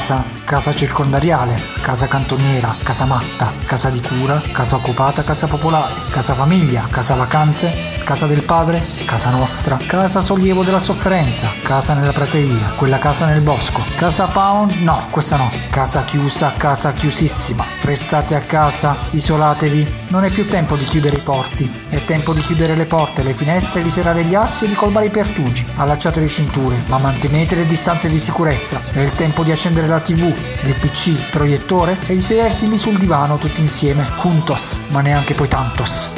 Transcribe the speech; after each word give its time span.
Casa, 0.00 0.24
casa 0.44 0.74
circondariale, 0.74 1.60
casa 1.82 2.08
cantoniera, 2.08 2.74
casa 2.82 3.04
matta, 3.04 3.52
casa 3.66 3.90
di 3.90 4.00
cura, 4.00 4.40
casa 4.50 4.76
occupata, 4.76 5.22
casa 5.22 5.46
popolare, 5.46 5.92
casa 6.10 6.32
famiglia, 6.32 6.88
casa 6.90 7.14
vacanze, 7.14 7.98
casa 8.02 8.26
del 8.26 8.42
padre, 8.42 8.82
casa 9.04 9.30
nostra, 9.30 9.78
casa 9.86 10.20
sollievo 10.20 10.64
della 10.64 10.80
sofferenza, 10.80 11.48
casa 11.62 11.94
nella 11.94 12.12
prateria, 12.12 12.72
quella 12.76 12.98
casa 12.98 13.26
nel 13.26 13.42
bosco, 13.42 13.82
casa 13.96 14.26
pound, 14.26 14.72
no, 14.80 15.06
questa 15.10 15.36
no, 15.36 15.50
casa 15.70 16.02
chiusa, 16.04 16.54
casa 16.56 16.92
chiusissima, 16.92 17.64
restate 17.82 18.34
a 18.34 18.40
casa, 18.40 18.96
isolatevi, 19.10 19.86
non 20.08 20.24
è 20.24 20.30
più 20.30 20.48
tempo 20.48 20.76
di 20.76 20.84
chiudere 20.84 21.16
i 21.16 21.20
porti, 21.20 21.70
è 21.88 22.04
tempo 22.04 22.32
di 22.32 22.40
chiudere 22.40 22.74
le 22.74 22.86
porte, 22.86 23.22
le 23.22 23.34
finestre, 23.34 23.82
di 23.82 23.90
serrare 23.90 24.24
gli 24.24 24.34
assi 24.34 24.64
e 24.64 24.68
di 24.68 24.74
colmare 24.74 25.06
i 25.06 25.10
pertugi, 25.10 25.64
allacciate 25.76 26.20
le 26.20 26.28
cinture, 26.28 26.76
ma 26.86 26.98
mantenete 26.98 27.54
le 27.54 27.66
distanze 27.66 28.08
di 28.08 28.18
sicurezza, 28.18 28.80
è 28.92 29.00
il 29.00 29.12
tempo 29.12 29.44
di 29.44 29.52
accendere 29.52 29.86
la 29.90 30.00
tv, 30.00 30.22
il 30.22 30.74
pc, 30.74 31.06
il 31.06 31.26
proiettore 31.30 31.98
e 32.06 32.14
di 32.14 32.20
sedersi 32.20 32.68
lì 32.68 32.78
sul 32.78 32.96
divano 32.96 33.38
tutti 33.38 33.60
insieme, 33.60 34.08
juntos, 34.22 34.80
ma 34.88 35.00
neanche 35.00 35.34
poi 35.34 35.48
tantos. 35.48 36.10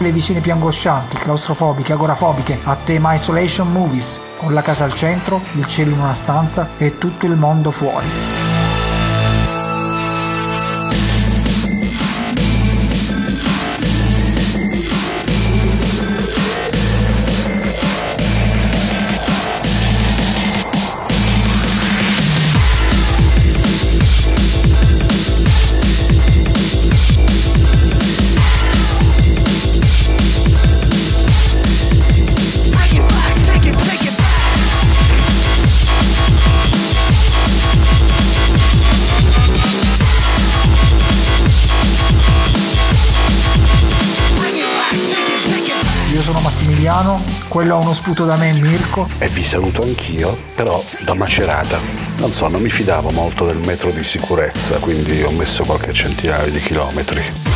le 0.00 0.12
visioni 0.12 0.40
più 0.40 0.52
angoscianti, 0.52 1.16
claustrofobiche, 1.16 1.92
agorafobiche, 1.92 2.60
a 2.62 2.76
tema 2.76 3.14
isolation 3.14 3.72
movies, 3.72 4.20
con 4.36 4.54
la 4.54 4.62
casa 4.62 4.84
al 4.84 4.94
centro, 4.94 5.40
il 5.54 5.66
cielo 5.66 5.90
in 5.90 5.98
una 5.98 6.14
stanza 6.14 6.68
e 6.78 6.98
tutto 6.98 7.26
il 7.26 7.34
mondo 7.34 7.72
fuori. 7.72 8.47
Quello 47.58 47.74
ha 47.74 47.78
uno 47.78 47.92
sputo 47.92 48.24
da 48.24 48.36
me 48.36 48.52
Mirko. 48.52 49.08
E 49.18 49.26
vi 49.26 49.42
saluto 49.42 49.82
anch'io, 49.82 50.38
però 50.54 50.80
da 51.00 51.14
Macerata. 51.14 51.76
Non 52.18 52.30
so, 52.30 52.46
non 52.46 52.62
mi 52.62 52.70
fidavo 52.70 53.10
molto 53.10 53.46
del 53.46 53.56
metro 53.56 53.90
di 53.90 54.04
sicurezza, 54.04 54.76
quindi 54.76 55.20
ho 55.22 55.32
messo 55.32 55.64
qualche 55.64 55.92
centinaio 55.92 56.52
di 56.52 56.60
chilometri. 56.60 57.47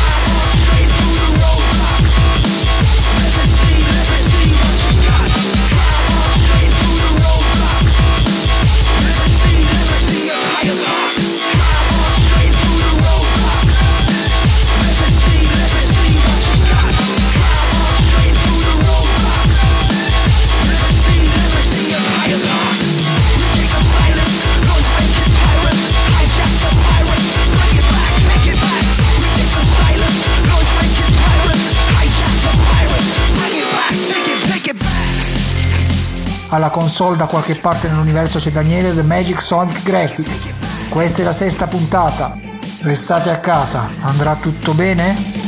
Alla 36.53 36.69
console 36.69 37.17
da 37.17 37.27
qualche 37.27 37.55
parte 37.55 37.89
nell'universo 37.89 38.39
c'è 38.39 38.51
Daniele 38.51 38.95
The 38.95 39.03
Magic 39.03 39.41
Sonic 39.41 39.83
Graphic. 39.83 40.89
Questa 40.91 41.23
è 41.23 41.25
la 41.25 41.33
sesta 41.33 41.67
puntata. 41.67 42.37
Restate 42.83 43.31
a 43.31 43.39
casa, 43.39 43.89
andrà 44.03 44.37
tutto 44.37 44.75
bene? 44.75 45.42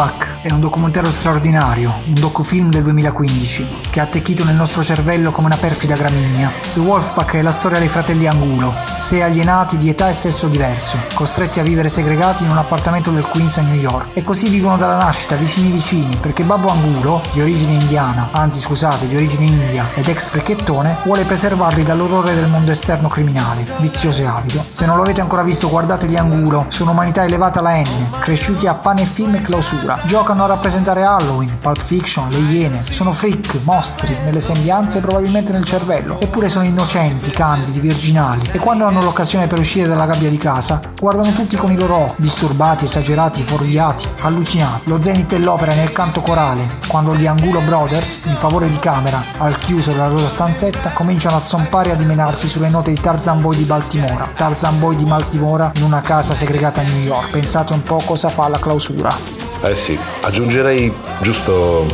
Wolfpack 0.00 0.40
è 0.40 0.50
un 0.50 0.60
documentario 0.60 1.10
straordinario, 1.10 2.00
un 2.06 2.14
docufilm 2.14 2.70
del 2.70 2.82
2015 2.84 3.66
che 3.90 4.00
ha 4.00 4.04
attecchito 4.04 4.44
nel 4.44 4.54
nostro 4.54 4.82
cervello 4.82 5.30
come 5.30 5.48
una 5.48 5.58
perfida 5.58 5.94
gramigna. 5.94 6.50
The 6.72 6.80
Wolfpack 6.80 7.34
è 7.34 7.42
la 7.42 7.52
storia 7.52 7.78
dei 7.78 7.88
fratelli 7.88 8.26
Angulo, 8.26 8.74
sei 9.00 9.22
alienati 9.22 9.78
di 9.78 9.88
età 9.88 10.10
e 10.10 10.12
sesso 10.12 10.46
diverso, 10.46 10.98
costretti 11.14 11.58
a 11.58 11.62
vivere 11.62 11.88
segregati 11.88 12.44
in 12.44 12.50
un 12.50 12.58
appartamento 12.58 13.10
del 13.10 13.26
Queens 13.26 13.56
a 13.56 13.62
New 13.62 13.80
York. 13.80 14.16
E 14.16 14.22
così 14.22 14.48
vivono 14.48 14.76
dalla 14.76 14.98
nascita 14.98 15.36
vicini 15.36 15.70
vicini, 15.70 16.16
perché 16.16 16.44
Babbo 16.44 16.68
Angulo, 16.68 17.22
di 17.32 17.40
origine 17.40 17.72
indiana, 17.72 18.28
anzi 18.30 18.60
scusate, 18.60 19.08
di 19.08 19.16
origine 19.16 19.46
india 19.46 19.88
ed 19.94 20.06
ex 20.06 20.28
fricchettone, 20.28 20.98
vuole 21.04 21.24
preservarli 21.24 21.82
dall'orrore 21.82 22.34
del 22.34 22.48
mondo 22.48 22.72
esterno 22.72 23.08
criminale, 23.08 23.64
vizioso 23.78 24.20
e 24.20 24.26
avido. 24.26 24.64
Se 24.70 24.84
non 24.84 24.96
lo 24.96 25.02
avete 25.02 25.22
ancora 25.22 25.42
visto 25.42 25.70
guardate 25.70 26.06
gli 26.06 26.16
Angulo, 26.16 26.66
su 26.68 26.82
un'umanità 26.82 27.24
elevata 27.24 27.60
alla 27.60 27.80
N, 27.80 28.10
cresciuti 28.18 28.66
a 28.66 28.74
pane 28.74 29.02
e 29.02 29.06
film 29.06 29.34
e 29.34 29.40
clausura. 29.40 29.98
Giocano 30.04 30.44
a 30.44 30.48
rappresentare 30.48 31.04
Halloween, 31.04 31.58
Pulp 31.58 31.80
Fiction, 31.82 32.28
le 32.28 32.38
iene, 32.38 32.78
sono 32.78 33.12
freak, 33.12 33.60
mostri, 33.62 34.14
nelle 34.24 34.40
sembianze 34.40 34.98
e 34.98 35.00
probabilmente 35.00 35.52
nel 35.52 35.64
cervello, 35.64 36.20
eppure 36.20 36.50
sono 36.50 36.64
innocenti, 36.66 37.30
candidi, 37.30 37.80
virginali 37.80 38.48
e 38.52 38.58
quando 38.58 38.88
hanno 38.90 39.02
l'occasione 39.02 39.46
per 39.46 39.60
uscire 39.60 39.86
dalla 39.86 40.04
gabbia 40.04 40.28
di 40.28 40.36
casa, 40.36 40.80
guardano 40.98 41.32
tutti 41.32 41.56
con 41.56 41.70
i 41.70 41.76
loro 41.76 41.94
occhi, 41.94 42.22
disturbati, 42.22 42.86
esagerati, 42.86 43.42
fuorviati, 43.42 44.08
allucinati. 44.22 44.88
Lo 44.88 45.00
zenith 45.00 45.28
dell'opera 45.28 45.72
è 45.72 45.76
nel 45.76 45.92
canto 45.92 46.20
corale, 46.20 46.78
quando 46.88 47.14
gli 47.14 47.26
Angulo 47.26 47.60
Brothers, 47.60 48.24
in 48.24 48.36
favore 48.36 48.68
di 48.68 48.76
camera, 48.76 49.22
al 49.38 49.56
chiuso 49.58 49.92
della 49.92 50.08
loro 50.08 50.28
stanzetta, 50.28 50.90
cominciano 50.90 51.36
a 51.36 51.42
zompare 51.42 51.90
e 51.90 51.92
a 51.92 51.94
dimenarsi 51.94 52.48
sulle 52.48 52.68
note 52.68 52.92
di 52.92 53.00
Tarzan 53.00 53.40
Boy 53.40 53.56
di 53.56 53.64
Baltimora. 53.64 54.28
Tarzan 54.34 54.80
Boy 54.80 54.96
di 54.96 55.04
Baltimora 55.04 55.70
in 55.76 55.84
una 55.84 56.00
casa 56.00 56.34
segregata 56.34 56.80
a 56.80 56.84
New 56.84 57.00
York. 57.00 57.30
Pensate 57.30 57.72
un 57.72 57.84
po' 57.84 58.02
cosa 58.04 58.28
fa 58.28 58.48
la 58.48 58.58
clausura. 58.58 59.14
Eh 59.62 59.76
sì, 59.76 59.98
aggiungerei 60.22 60.92
giusto 61.20 61.86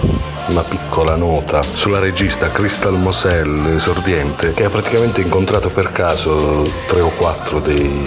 una 0.49 0.63
piccola 0.63 1.17
nota 1.17 1.63
sulla 1.63 1.99
regista 1.99 2.51
Crystal 2.51 2.95
Moselle, 2.95 3.75
esordiente, 3.77 4.53
che 4.55 4.65
ha 4.65 4.69
praticamente 4.69 5.21
incontrato 5.21 5.69
per 5.69 5.93
caso 5.93 6.63
tre 6.87 7.01
o 7.01 7.11
quattro 7.11 7.59
dei, 7.59 8.03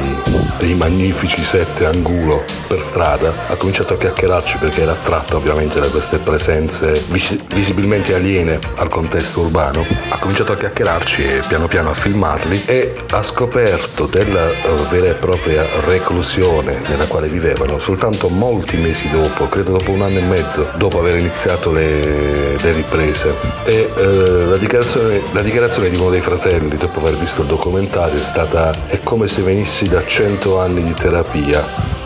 dei 0.58 0.74
magnifici 0.74 1.44
sette 1.44 1.86
angulo 1.86 2.44
per 2.68 2.80
strada. 2.80 3.32
Ha 3.48 3.56
cominciato 3.56 3.94
a 3.94 3.98
chiacchierarci 3.98 4.58
perché 4.58 4.82
era 4.82 4.92
attratta 4.92 5.36
ovviamente 5.36 5.80
da 5.80 5.88
queste 5.90 6.18
presenze 6.18 6.92
vis- 7.10 7.36
visibilmente 7.54 8.14
aliene 8.14 8.60
al 8.78 8.90
contesto 8.90 9.42
urbano. 9.42 9.86
Ha 10.10 10.18
cominciato 10.18 10.54
a 10.54 10.56
chiacchierarci 10.56 11.24
e 11.24 11.42
piano 11.48 11.68
piano 11.68 11.90
a 11.90 11.94
filmarli 11.94 12.64
e 12.66 12.94
ha 13.10 13.24
scoperto 13.24 14.06
della 14.06 14.46
uh, 14.46 14.88
vera 14.90 15.10
e 15.10 15.14
propria 15.14 15.66
reclusione 15.86 16.82
nella 16.88 17.08
quale 17.08 17.28
vivevano 17.28 17.80
soltanto 17.80 18.30
molti 18.30 18.78
mesi 18.78 19.10
dopo, 19.10 19.48
credo 19.48 19.72
dopo 19.72 19.92
un 19.92 20.02
anno 20.02 20.20
e 20.20 20.24
mezzo, 20.24 20.70
dopo 20.76 21.00
aver 21.00 21.18
iniziato 21.18 21.72
le 21.72 22.29
le 22.32 22.72
riprese. 22.72 23.34
E 23.66 23.90
eh, 23.96 24.46
la, 24.46 24.58
dichiarazione, 24.58 25.22
la, 25.32 25.42
dichiarazione, 25.42 25.90
di 25.90 25.98
uno 25.98 26.10
dei 26.10 26.22
fratelli 26.22 26.76
dopo 26.76 27.00
aver 27.00 27.16
visto 27.16 27.42
il 27.42 27.48
documentario 27.48 28.16
è 28.16 28.24
stata 28.24 28.88
è 28.88 29.00
come 29.00 29.28
se 29.28 29.42
venissi 29.42 29.88
da 29.88 30.06
100 30.06 30.60
anni 30.60 30.84
di 30.84 30.94
terapia 30.94 31.66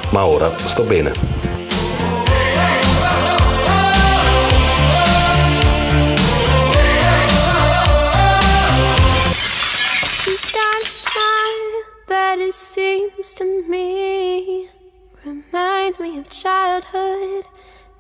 ma 0.10 0.26
ora 0.26 0.52
sto 0.58 0.84
bene 0.84 1.12
reminds 15.26 16.00
me 16.00 16.24
childhood 16.30 17.46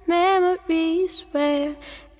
memories 0.07 1.23
where 1.31 1.75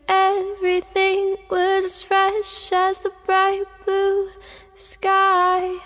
everything 0.08 1.38
was 1.50 1.86
as 1.86 2.04
fresh 2.04 2.72
as 2.72 3.00
the 3.00 3.12
bright 3.26 3.66
blue 3.86 4.30
sky. 4.74 5.78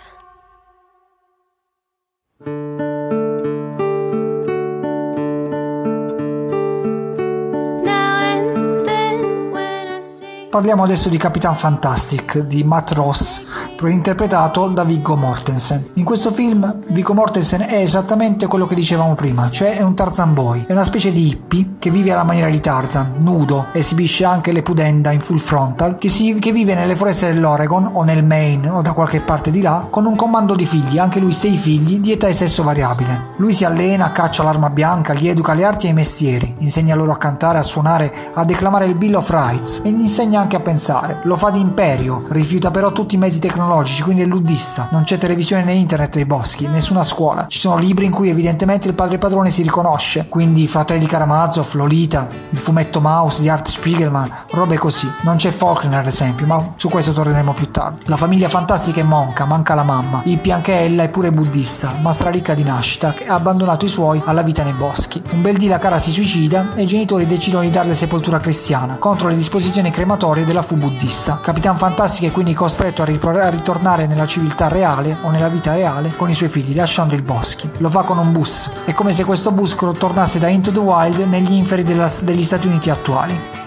Parliamo 10.50 10.82
adesso 10.82 11.10
di 11.10 11.18
Capitan 11.18 11.54
Fantastic 11.54 12.38
di 12.38 12.64
Matt 12.64 12.92
Ross, 12.92 13.42
interpretato 13.82 14.68
da 14.68 14.82
Viggo 14.82 15.14
Mortensen. 15.14 15.90
In 15.94 16.04
questo 16.04 16.32
film 16.32 16.84
Viggo 16.88 17.12
Mortensen 17.12 17.60
è 17.60 17.74
esattamente 17.74 18.46
quello 18.46 18.64
che 18.64 18.74
dicevamo 18.74 19.14
prima, 19.14 19.50
cioè 19.50 19.76
è 19.76 19.82
un 19.82 19.94
Tarzan 19.94 20.32
boy, 20.32 20.64
è 20.66 20.72
una 20.72 20.84
specie 20.84 21.12
di 21.12 21.28
hippie 21.28 21.76
che 21.78 21.90
vive 21.90 22.12
alla 22.12 22.24
maniera 22.24 22.48
di 22.48 22.60
Tarzan, 22.60 23.16
nudo, 23.18 23.66
esibisce 23.72 24.24
anche 24.24 24.50
le 24.52 24.62
pudenda 24.62 25.12
in 25.12 25.20
full 25.20 25.36
frontal, 25.36 25.98
che, 25.98 26.08
si, 26.08 26.34
che 26.38 26.50
vive 26.50 26.74
nelle 26.74 26.96
foreste 26.96 27.30
dell'Oregon 27.30 27.90
o 27.92 28.02
nel 28.02 28.24
Maine 28.24 28.70
o 28.70 28.80
da 28.80 28.94
qualche 28.94 29.20
parte 29.20 29.50
di 29.50 29.60
là, 29.60 29.86
con 29.90 30.06
un 30.06 30.16
comando 30.16 30.54
di 30.54 30.64
figli, 30.64 30.98
anche 30.98 31.20
lui 31.20 31.32
sei 31.32 31.58
figli, 31.58 32.00
di 32.00 32.12
età 32.12 32.26
e 32.26 32.32
sesso 32.32 32.62
variabile. 32.62 33.26
Lui 33.36 33.52
si 33.52 33.64
allena, 33.64 34.12
caccia 34.12 34.42
l'arma 34.42 34.70
bianca, 34.70 35.12
gli 35.12 35.28
educa 35.28 35.52
le 35.52 35.64
arti 35.64 35.86
e 35.86 35.90
i 35.90 35.94
mestieri, 35.94 36.54
insegna 36.58 36.94
loro 36.94 37.12
a 37.12 37.18
cantare, 37.18 37.58
a 37.58 37.62
suonare, 37.62 38.12
a 38.32 38.44
declamare 38.44 38.86
il 38.86 38.94
Bill 38.94 39.14
of 39.14 39.28
Rights 39.28 39.82
e 39.84 39.90
gli 39.90 40.00
insegna 40.00 40.36
anche 40.38 40.56
a 40.56 40.60
pensare. 40.60 41.20
Lo 41.24 41.36
fa 41.36 41.50
di 41.50 41.60
imperio, 41.60 42.24
rifiuta 42.28 42.70
però 42.70 42.92
tutti 42.92 43.14
i 43.14 43.18
mezzi 43.18 43.38
tecnologici, 43.38 44.02
quindi 44.02 44.22
è 44.22 44.26
luddista. 44.26 44.88
Non 44.90 45.04
c'è 45.04 45.18
televisione 45.18 45.64
né 45.64 45.72
internet 45.72 46.14
nei 46.16 46.24
boschi, 46.24 46.66
nessuna 46.66 47.02
scuola. 47.02 47.46
Ci 47.46 47.58
sono 47.58 47.76
libri 47.76 48.04
in 48.04 48.10
cui 48.12 48.28
evidentemente 48.28 48.88
il 48.88 48.94
padre 48.94 49.18
padrone 49.18 49.50
si 49.50 49.62
riconosce, 49.62 50.26
quindi 50.28 50.66
Fratelli 50.68 51.06
Karamazov, 51.06 51.74
Lolita, 51.74 52.28
il 52.50 52.58
fumetto 52.58 53.00
Mouse 53.00 53.42
di 53.42 53.48
Art 53.48 53.68
Spiegelman, 53.68 54.30
robe 54.50 54.78
così. 54.78 55.10
Non 55.22 55.36
c'è 55.36 55.50
Faulkner 55.50 56.00
ad 56.00 56.06
esempio, 56.06 56.46
ma 56.46 56.74
su 56.76 56.88
questo 56.88 57.12
torneremo 57.12 57.52
più 57.52 57.70
tardi. 57.70 58.04
La 58.06 58.16
famiglia 58.16 58.48
fantastica 58.48 59.00
è 59.00 59.04
monca, 59.04 59.44
manca 59.44 59.74
la 59.74 59.84
mamma. 59.84 60.22
Hippie 60.24 60.52
anche 60.52 60.78
ella 60.80 61.02
è 61.02 61.08
pure 61.08 61.32
buddista, 61.32 61.98
ma 62.00 62.12
straricca 62.12 62.54
di 62.54 62.62
nascita, 62.62 63.12
che 63.12 63.26
ha 63.26 63.34
abbandonato 63.34 63.84
i 63.84 63.88
suoi 63.88 64.20
alla 64.24 64.42
vita 64.42 64.62
nei 64.62 64.72
boschi. 64.72 65.22
Un 65.32 65.42
bel 65.42 65.56
dì 65.56 65.68
la 65.68 65.78
cara 65.78 65.98
si 65.98 66.10
suicida 66.10 66.74
e 66.74 66.82
i 66.82 66.86
genitori 66.86 67.26
decidono 67.26 67.62
di 67.62 67.70
darle 67.70 67.94
sepoltura 67.94 68.38
cristiana, 68.38 68.96
contro 68.98 69.28
le 69.28 69.36
disposizioni 69.36 69.90
crematorie 69.90 70.26
della 70.44 70.62
fu 70.62 70.76
buddista. 70.76 71.40
Capitan 71.42 71.76
Fantastic 71.76 72.28
è 72.28 72.32
quindi 72.32 72.52
costretto 72.52 73.02
a, 73.02 73.48
ritornare 73.48 74.06
nella 74.06 74.26
civiltà 74.26 74.68
reale 74.68 75.16
o 75.22 75.30
nella 75.30 75.48
vita 75.48 75.74
reale 75.74 76.14
con 76.16 76.28
i 76.28 76.34
suoi 76.34 76.48
figli, 76.48 76.74
lasciando 76.74 77.14
i 77.14 77.22
boschi. 77.22 77.70
Lo 77.78 77.90
fa 77.90 78.02
con 78.02 78.18
un 78.18 78.30
bus. 78.30 78.70
È 78.84 78.92
come 78.92 79.12
se 79.12 79.24
questo 79.24 79.50
bus 79.50 79.74
tornasse 79.98 80.38
da 80.38 80.48
Into 80.48 80.70
the 80.70 80.78
Wild 80.78 81.18
negli 81.20 81.52
inferi 81.52 81.82
della, 81.82 82.10
degli 82.20 82.44
Stati 82.44 82.66
Uniti 82.66 82.90
attuali. 82.90 83.57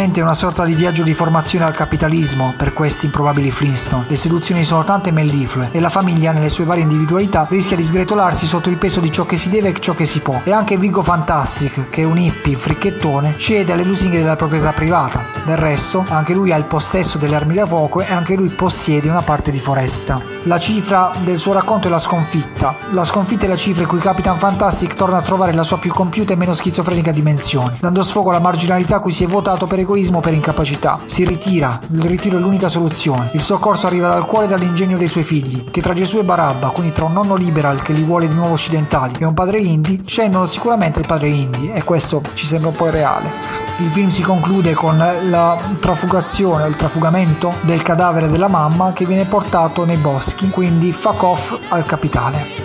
Ovviamente 0.00 0.26
è 0.26 0.30
una 0.30 0.40
sorta 0.40 0.64
di 0.64 0.74
viaggio 0.74 1.02
di 1.02 1.12
formazione 1.12 1.66
al 1.66 1.74
capitalismo 1.74 2.54
per 2.56 2.72
questi 2.72 3.04
improbabili 3.04 3.50
Flintstone. 3.50 4.06
Le 4.08 4.16
seduzioni 4.16 4.64
sono 4.64 4.82
tante 4.82 5.12
melliflue 5.12 5.68
e 5.72 5.78
la 5.78 5.90
famiglia 5.90 6.32
nelle 6.32 6.48
sue 6.48 6.64
varie 6.64 6.84
individualità 6.84 7.46
rischia 7.50 7.76
di 7.76 7.82
sgretolarsi 7.82 8.46
sotto 8.46 8.70
il 8.70 8.78
peso 8.78 9.00
di 9.00 9.12
ciò 9.12 9.26
che 9.26 9.36
si 9.36 9.50
deve 9.50 9.68
e 9.68 9.78
ciò 9.78 9.94
che 9.94 10.06
si 10.06 10.20
può. 10.20 10.40
E 10.42 10.52
anche 10.52 10.78
Vigo 10.78 11.02
Fantastic, 11.02 11.90
che 11.90 12.00
è 12.00 12.04
un 12.06 12.16
hippie 12.16 12.56
fricchettone, 12.56 13.34
cede 13.36 13.72
alle 13.72 13.84
lusinghe 13.84 14.16
della 14.16 14.36
proprietà 14.36 14.72
privata. 14.72 15.22
Del 15.44 15.56
resto, 15.56 16.04
anche 16.08 16.34
lui 16.34 16.52
ha 16.52 16.56
il 16.56 16.66
possesso 16.66 17.18
delle 17.18 17.34
armi 17.34 17.54
da 17.54 17.66
fuoco 17.66 18.00
e 18.00 18.12
anche 18.12 18.36
lui 18.36 18.50
possiede 18.50 19.08
una 19.08 19.22
parte 19.22 19.50
di 19.50 19.58
foresta. 19.58 20.22
La 20.44 20.58
cifra 20.58 21.12
del 21.22 21.38
suo 21.38 21.52
racconto 21.52 21.86
è 21.86 21.90
la 21.90 21.98
sconfitta. 21.98 22.76
La 22.90 23.04
sconfitta 23.04 23.46
è 23.46 23.48
la 23.48 23.56
cifra 23.56 23.82
in 23.82 23.88
cui 23.88 23.98
Capitan 23.98 24.38
Fantastic 24.38 24.94
torna 24.94 25.16
a 25.18 25.22
trovare 25.22 25.52
la 25.52 25.62
sua 25.62 25.78
più 25.78 25.92
compiuta 25.92 26.32
e 26.32 26.36
meno 26.36 26.54
schizofrenica 26.54 27.10
dimensione, 27.10 27.78
dando 27.80 28.02
sfogo 28.02 28.30
alla 28.30 28.38
marginalità 28.38 28.96
a 28.96 29.00
cui 29.00 29.12
si 29.12 29.24
è 29.24 29.26
votato 29.26 29.66
per 29.66 29.80
egoismo 29.80 30.18
o 30.18 30.20
per 30.20 30.34
incapacità. 30.34 31.00
Si 31.06 31.24
ritira, 31.24 31.80
il 31.90 32.02
ritiro 32.02 32.36
è 32.36 32.40
l'unica 32.40 32.68
soluzione. 32.68 33.30
Il 33.34 33.40
soccorso 33.40 33.86
arriva 33.86 34.08
dal 34.08 34.26
cuore 34.26 34.44
e 34.44 34.48
dall'ingegno 34.48 34.98
dei 34.98 35.08
suoi 35.08 35.24
figli, 35.24 35.70
che 35.70 35.80
tra 35.80 35.94
Gesù 35.94 36.18
e 36.18 36.24
Barabba, 36.24 36.70
quindi 36.70 36.92
tra 36.92 37.04
un 37.04 37.12
nonno 37.12 37.34
liberal 37.34 37.82
che 37.82 37.92
li 37.92 38.04
vuole 38.04 38.28
di 38.28 38.34
nuovo 38.34 38.52
occidentali 38.52 39.14
e 39.18 39.24
un 39.24 39.34
padre 39.34 39.58
indie, 39.58 40.00
scendono 40.04 40.46
sicuramente 40.46 41.00
il 41.00 41.06
padre 41.06 41.28
indie 41.28 41.74
e 41.74 41.82
questo 41.82 42.22
ci 42.34 42.46
sembra 42.46 42.68
un 42.68 42.76
po' 42.76 42.86
irreale. 42.86 43.69
Il 43.80 43.88
film 43.88 44.10
si 44.10 44.20
conclude 44.20 44.74
con 44.74 44.98
la 44.98 45.56
trafugazione, 45.80 46.68
il 46.68 46.76
trafugamento 46.76 47.54
del 47.62 47.80
cadavere 47.80 48.28
della 48.28 48.48
mamma 48.48 48.92
che 48.92 49.06
viene 49.06 49.24
portato 49.24 49.86
nei 49.86 49.96
boschi, 49.96 50.50
quindi 50.50 50.92
fuck 50.92 51.22
off 51.22 51.58
al 51.70 51.84
capitale. 51.84 52.59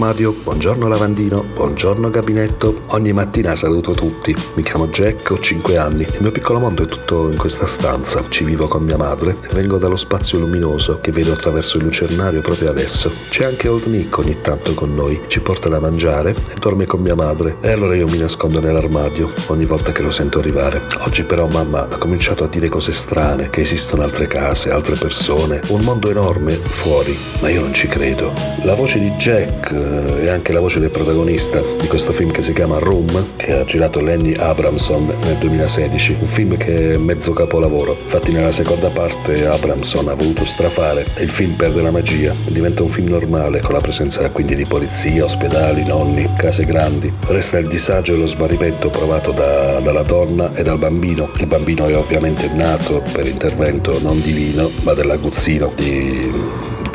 Armadio, 0.00 0.32
buongiorno 0.32 0.88
lavandino, 0.88 1.44
buongiorno 1.44 2.08
gabinetto. 2.08 2.84
Ogni 2.86 3.12
mattina 3.12 3.54
saluto 3.54 3.92
tutti. 3.92 4.34
Mi 4.54 4.62
chiamo 4.62 4.88
Jack, 4.88 5.30
ho 5.30 5.38
5 5.38 5.76
anni. 5.76 6.04
Il 6.04 6.20
mio 6.20 6.30
piccolo 6.30 6.58
mondo 6.58 6.84
è 6.84 6.86
tutto 6.86 7.28
in 7.28 7.36
questa 7.36 7.66
stanza. 7.66 8.24
Ci 8.30 8.44
vivo 8.44 8.66
con 8.66 8.82
mia 8.82 8.96
madre 8.96 9.32
e 9.32 9.54
vengo 9.54 9.76
dallo 9.76 9.98
spazio 9.98 10.38
luminoso 10.38 11.00
che 11.02 11.12
vedo 11.12 11.34
attraverso 11.34 11.76
il 11.76 11.84
lucernario 11.84 12.40
proprio 12.40 12.70
adesso. 12.70 13.12
C'è 13.28 13.44
anche 13.44 13.68
Old 13.68 13.88
Nick 13.88 14.16
ogni 14.16 14.40
tanto 14.40 14.72
con 14.72 14.94
noi. 14.94 15.20
Ci 15.26 15.40
porta 15.40 15.68
da 15.68 15.78
mangiare 15.78 16.30
e 16.30 16.54
dorme 16.58 16.86
con 16.86 17.02
mia 17.02 17.14
madre. 17.14 17.56
E 17.60 17.70
allora 17.70 17.94
io 17.94 18.06
mi 18.06 18.16
nascondo 18.16 18.58
nell'armadio 18.58 19.30
ogni 19.48 19.66
volta 19.66 19.92
che 19.92 20.00
lo 20.00 20.10
sento 20.10 20.38
arrivare. 20.38 20.86
Oggi 21.00 21.24
però 21.24 21.46
mamma 21.46 21.86
ha 21.90 21.98
cominciato 21.98 22.44
a 22.44 22.48
dire 22.48 22.70
cose 22.70 22.92
strane, 22.92 23.50
che 23.50 23.60
esistono 23.60 24.02
altre 24.02 24.26
case, 24.26 24.70
altre 24.70 24.96
persone, 24.96 25.60
un 25.68 25.82
mondo 25.82 26.08
enorme 26.08 26.52
fuori, 26.52 27.18
ma 27.40 27.50
io 27.50 27.60
non 27.60 27.74
ci 27.74 27.86
credo. 27.86 28.32
La 28.62 28.74
voce 28.74 28.98
di 28.98 29.10
Jack 29.10 29.88
eh, 29.90 30.24
è 30.24 30.28
anche 30.28 30.52
la 30.52 30.60
voce 30.60 30.78
del 30.78 30.90
protagonista 30.90 31.60
di 31.60 31.86
questo 31.86 32.12
film 32.12 32.30
che 32.30 32.42
si 32.42 32.52
chiama 32.52 32.78
Room, 32.78 33.36
che 33.36 33.52
ha 33.52 33.64
girato 33.64 34.00
Lenny 34.00 34.34
Abramson 34.34 35.06
nel 35.22 35.36
2016, 35.36 36.16
un 36.20 36.28
film 36.28 36.56
che 36.56 36.92
è 36.92 36.96
mezzo 36.96 37.32
capolavoro. 37.32 37.96
Infatti 38.04 38.32
nella 38.32 38.52
seconda 38.52 38.88
parte 38.88 39.46
Abramson 39.46 40.08
ha 40.08 40.14
voluto 40.14 40.44
strafare 40.44 41.04
e 41.14 41.24
il 41.24 41.30
film 41.30 41.54
perde 41.54 41.82
la 41.82 41.90
magia, 41.90 42.34
diventa 42.46 42.82
un 42.82 42.90
film 42.90 43.08
normale 43.08 43.60
con 43.60 43.74
la 43.74 43.80
presenza 43.80 44.28
quindi 44.30 44.54
di 44.54 44.64
polizia, 44.64 45.24
ospedali, 45.24 45.84
nonni, 45.84 46.30
case 46.36 46.64
grandi. 46.64 47.12
Resta 47.26 47.58
il 47.58 47.68
disagio 47.68 48.14
e 48.14 48.16
lo 48.18 48.26
smarrimento 48.26 48.90
provato 48.90 49.32
da- 49.32 49.80
dalla 49.80 50.02
donna 50.02 50.54
e 50.54 50.62
dal 50.62 50.78
bambino. 50.78 51.30
Il 51.36 51.46
bambino 51.46 51.86
è 51.86 51.96
ovviamente 51.96 52.50
nato 52.52 53.02
per 53.12 53.26
intervento 53.26 53.98
non 54.00 54.20
divino, 54.20 54.70
ma 54.82 54.94
dell'aguzzino 54.94 55.72
di 55.74 56.32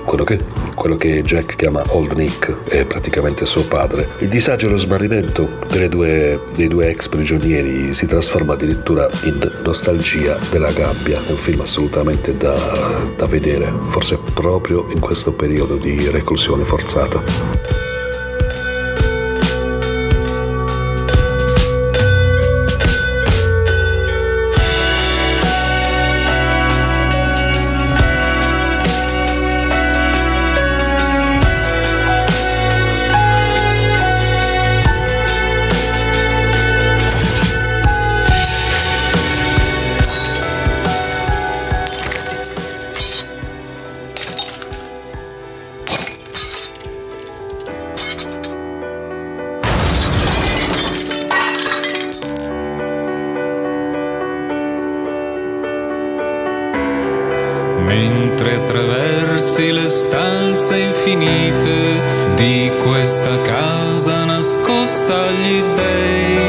quello 0.06 0.24
che, 0.24 0.40
quello 0.76 0.96
che 0.96 1.22
Jack 1.24 1.56
chiama 1.56 1.82
Old 1.88 2.12
Nick 2.12 2.66
è 2.66 2.86
praticamente 2.86 3.46
suo 3.46 3.66
padre. 3.66 4.10
Il 4.20 4.30
disagio 4.30 4.68
e 4.68 4.70
lo 4.70 4.78
smarrimento 4.78 5.58
due- 5.90 6.40
dei 6.54 6.68
due 6.68 6.90
ex 6.90 7.08
prigionieri 7.08 7.94
si 7.94 8.06
trasforma 8.06 8.54
addirittura 8.54 9.10
in 9.24 9.52
nostalgia 9.64 10.38
della 10.52 10.72
gabbia. 10.72 11.20
È 11.26 11.32
un 11.32 11.38
film 11.38 11.62
assolutamente 11.62 12.38
da, 12.38 12.56
da 13.16 13.26
vedere, 13.26 13.74
forse 13.90 14.20
proprio 14.34 14.86
in 14.90 15.00
questo 15.00 15.32
periodo 15.32 15.76
di 15.76 16.10
reclusione 16.10 16.64
forzata. 16.66 17.85
Infinite 61.06 62.34
di 62.34 62.72
questa 62.82 63.40
casa 63.42 64.26
nascosta 64.26 65.14
agli 65.28 65.62
dei, 65.76 66.45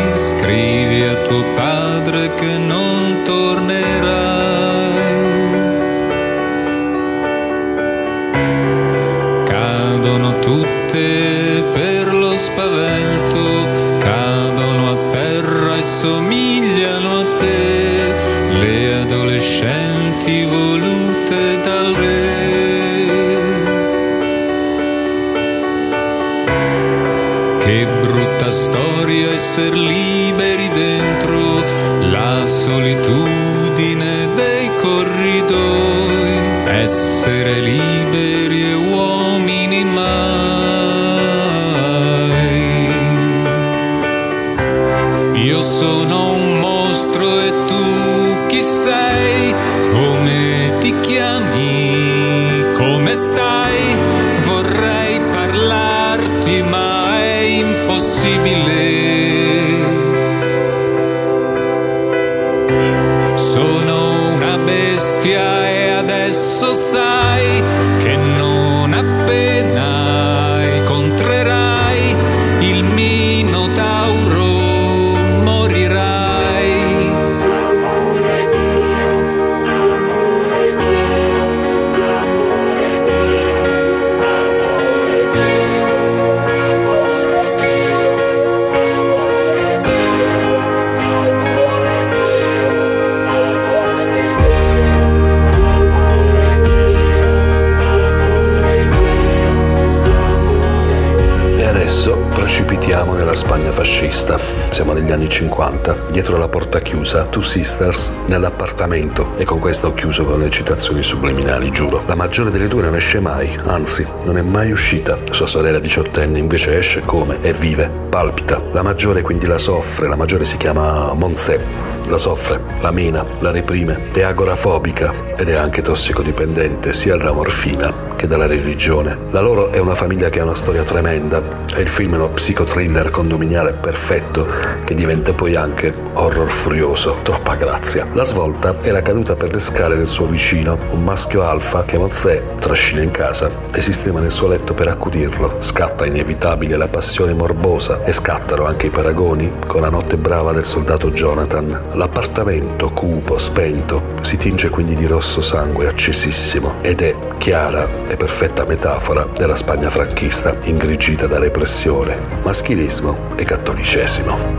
dietro 106.17 106.39
la 106.39 106.49
porta 106.49 106.81
chiusa, 106.81 107.25
Two 107.25 107.43
Sisters 107.43 108.11
nell'appartamento 108.25 109.37
e 109.37 109.45
con 109.45 109.59
questo 109.59 109.89
ho 109.89 109.93
chiuso 109.93 110.25
con 110.25 110.41
le 110.41 110.49
citazioni 110.49 111.03
subliminali, 111.03 111.71
giuro. 111.71 112.05
La 112.07 112.15
maggiore 112.15 112.51
delle 112.51 112.69
due 112.69 112.81
non 112.81 112.97
esce 112.97 113.21
mai, 113.21 113.55
anzi, 113.67 114.07
non 114.25 114.39
è 114.39 114.41
mai 114.41 114.71
uscita. 114.71 115.19
Sua 115.31 115.47
sorella 115.47 115.79
diciottenne 115.79 116.39
invece 116.39 116.79
esce 116.79 117.03
come? 117.03 117.37
E 117.43 117.53
vive, 117.53 117.91
palpita. 118.09 118.63
La 118.73 118.81
maggiore 118.81 119.21
quindi 119.21 119.45
la 119.45 119.59
soffre, 119.59 120.09
la 120.09 120.17
maggiore 120.17 120.47
si 120.47 120.57
chiama 120.57 121.13
Monse. 121.13 121.63
La 122.09 122.17
soffre, 122.17 122.63
la 122.81 122.91
mena, 122.91 123.23
la 123.41 123.51
reprime, 123.51 124.11
è 124.11 124.23
agorafobica 124.23 125.13
ed 125.37 125.51
è 125.51 125.55
anche 125.55 125.83
tossicodipendente 125.83 126.95
sia 126.95 127.19
dalla 127.19 127.35
morfina 127.35 128.06
che 128.17 128.27
dalla 128.27 128.47
religione. 128.47 129.17
La 129.31 129.41
loro 129.41 129.71
è 129.71 129.79
una 129.79 129.95
famiglia 129.95 130.29
che 130.29 130.41
ha 130.41 130.45
una 130.45 130.55
storia 130.55 130.83
tremenda 130.83 131.43
e 131.75 131.81
il 131.83 131.89
film 131.89 132.15
è 132.15 132.17
uno 132.17 132.31
psicothriller 132.31 133.11
condominiale 133.11 133.73
perfetto 133.73 134.47
che 134.85 134.95
diventa 134.95 135.33
poi 135.33 135.55
anche 135.55 135.93
horror 136.15 136.49
furioso. 136.49 137.19
Troppa 137.23 137.55
grazia. 137.55 138.07
La 138.15 138.25
svolta 138.25 138.81
è 138.81 138.91
la 138.91 139.03
caduta 139.03 139.35
per 139.35 139.53
le 139.53 139.61
scale 139.61 139.97
del 139.97 140.09
suo 140.09 140.27
vicino, 140.27 140.79
un 140.91 141.05
maschio 141.05 141.43
alfa 141.43 141.85
che 141.85 141.99
Mozè 141.99 142.43
trascina 142.59 143.03
in 143.03 143.11
casa 143.11 143.51
e 143.73 143.81
sistema 143.83 144.21
nel 144.21 144.33
suo 144.33 144.49
letto 144.49 144.75
per 144.75 144.89
accudirlo. 144.89 145.57
Scatta 145.59 146.07
inevitabile 146.07 146.77
la 146.77 146.89
passione 146.89 147.35
morbosa 147.35 148.03
e 148.05 148.13
scattano 148.13 148.65
anche 148.65 148.87
i 148.87 148.91
paragoni 148.91 149.53
con 149.67 149.83
la 149.83 149.91
notte 149.91 150.17
brava 150.17 150.53
del 150.53 150.65
soldato 150.65 151.11
Jonathan. 151.11 151.91
L'appartamento, 151.93 152.91
cupo, 152.91 153.39
spento, 153.39 154.03
si 154.23 154.37
tinge 154.37 154.71
quindi 154.71 154.95
di 154.95 155.07
rosso 155.07 155.43
sangue 155.43 155.87
accesissimo 155.87 156.75
ed 156.81 157.03
è 157.03 157.15
chiara 157.39 157.89
e 158.09 158.17
perfetta 158.17 158.65
metafora 158.65 159.25
della 159.25 159.57
Spagna 159.57 159.91
franchista 159.91 160.57
ingrigita 160.63 161.27
da 161.27 161.39
repressione, 161.39 162.19
maschilismo 162.43 163.35
e 163.37 163.45
cattolicesimo. 163.45 164.57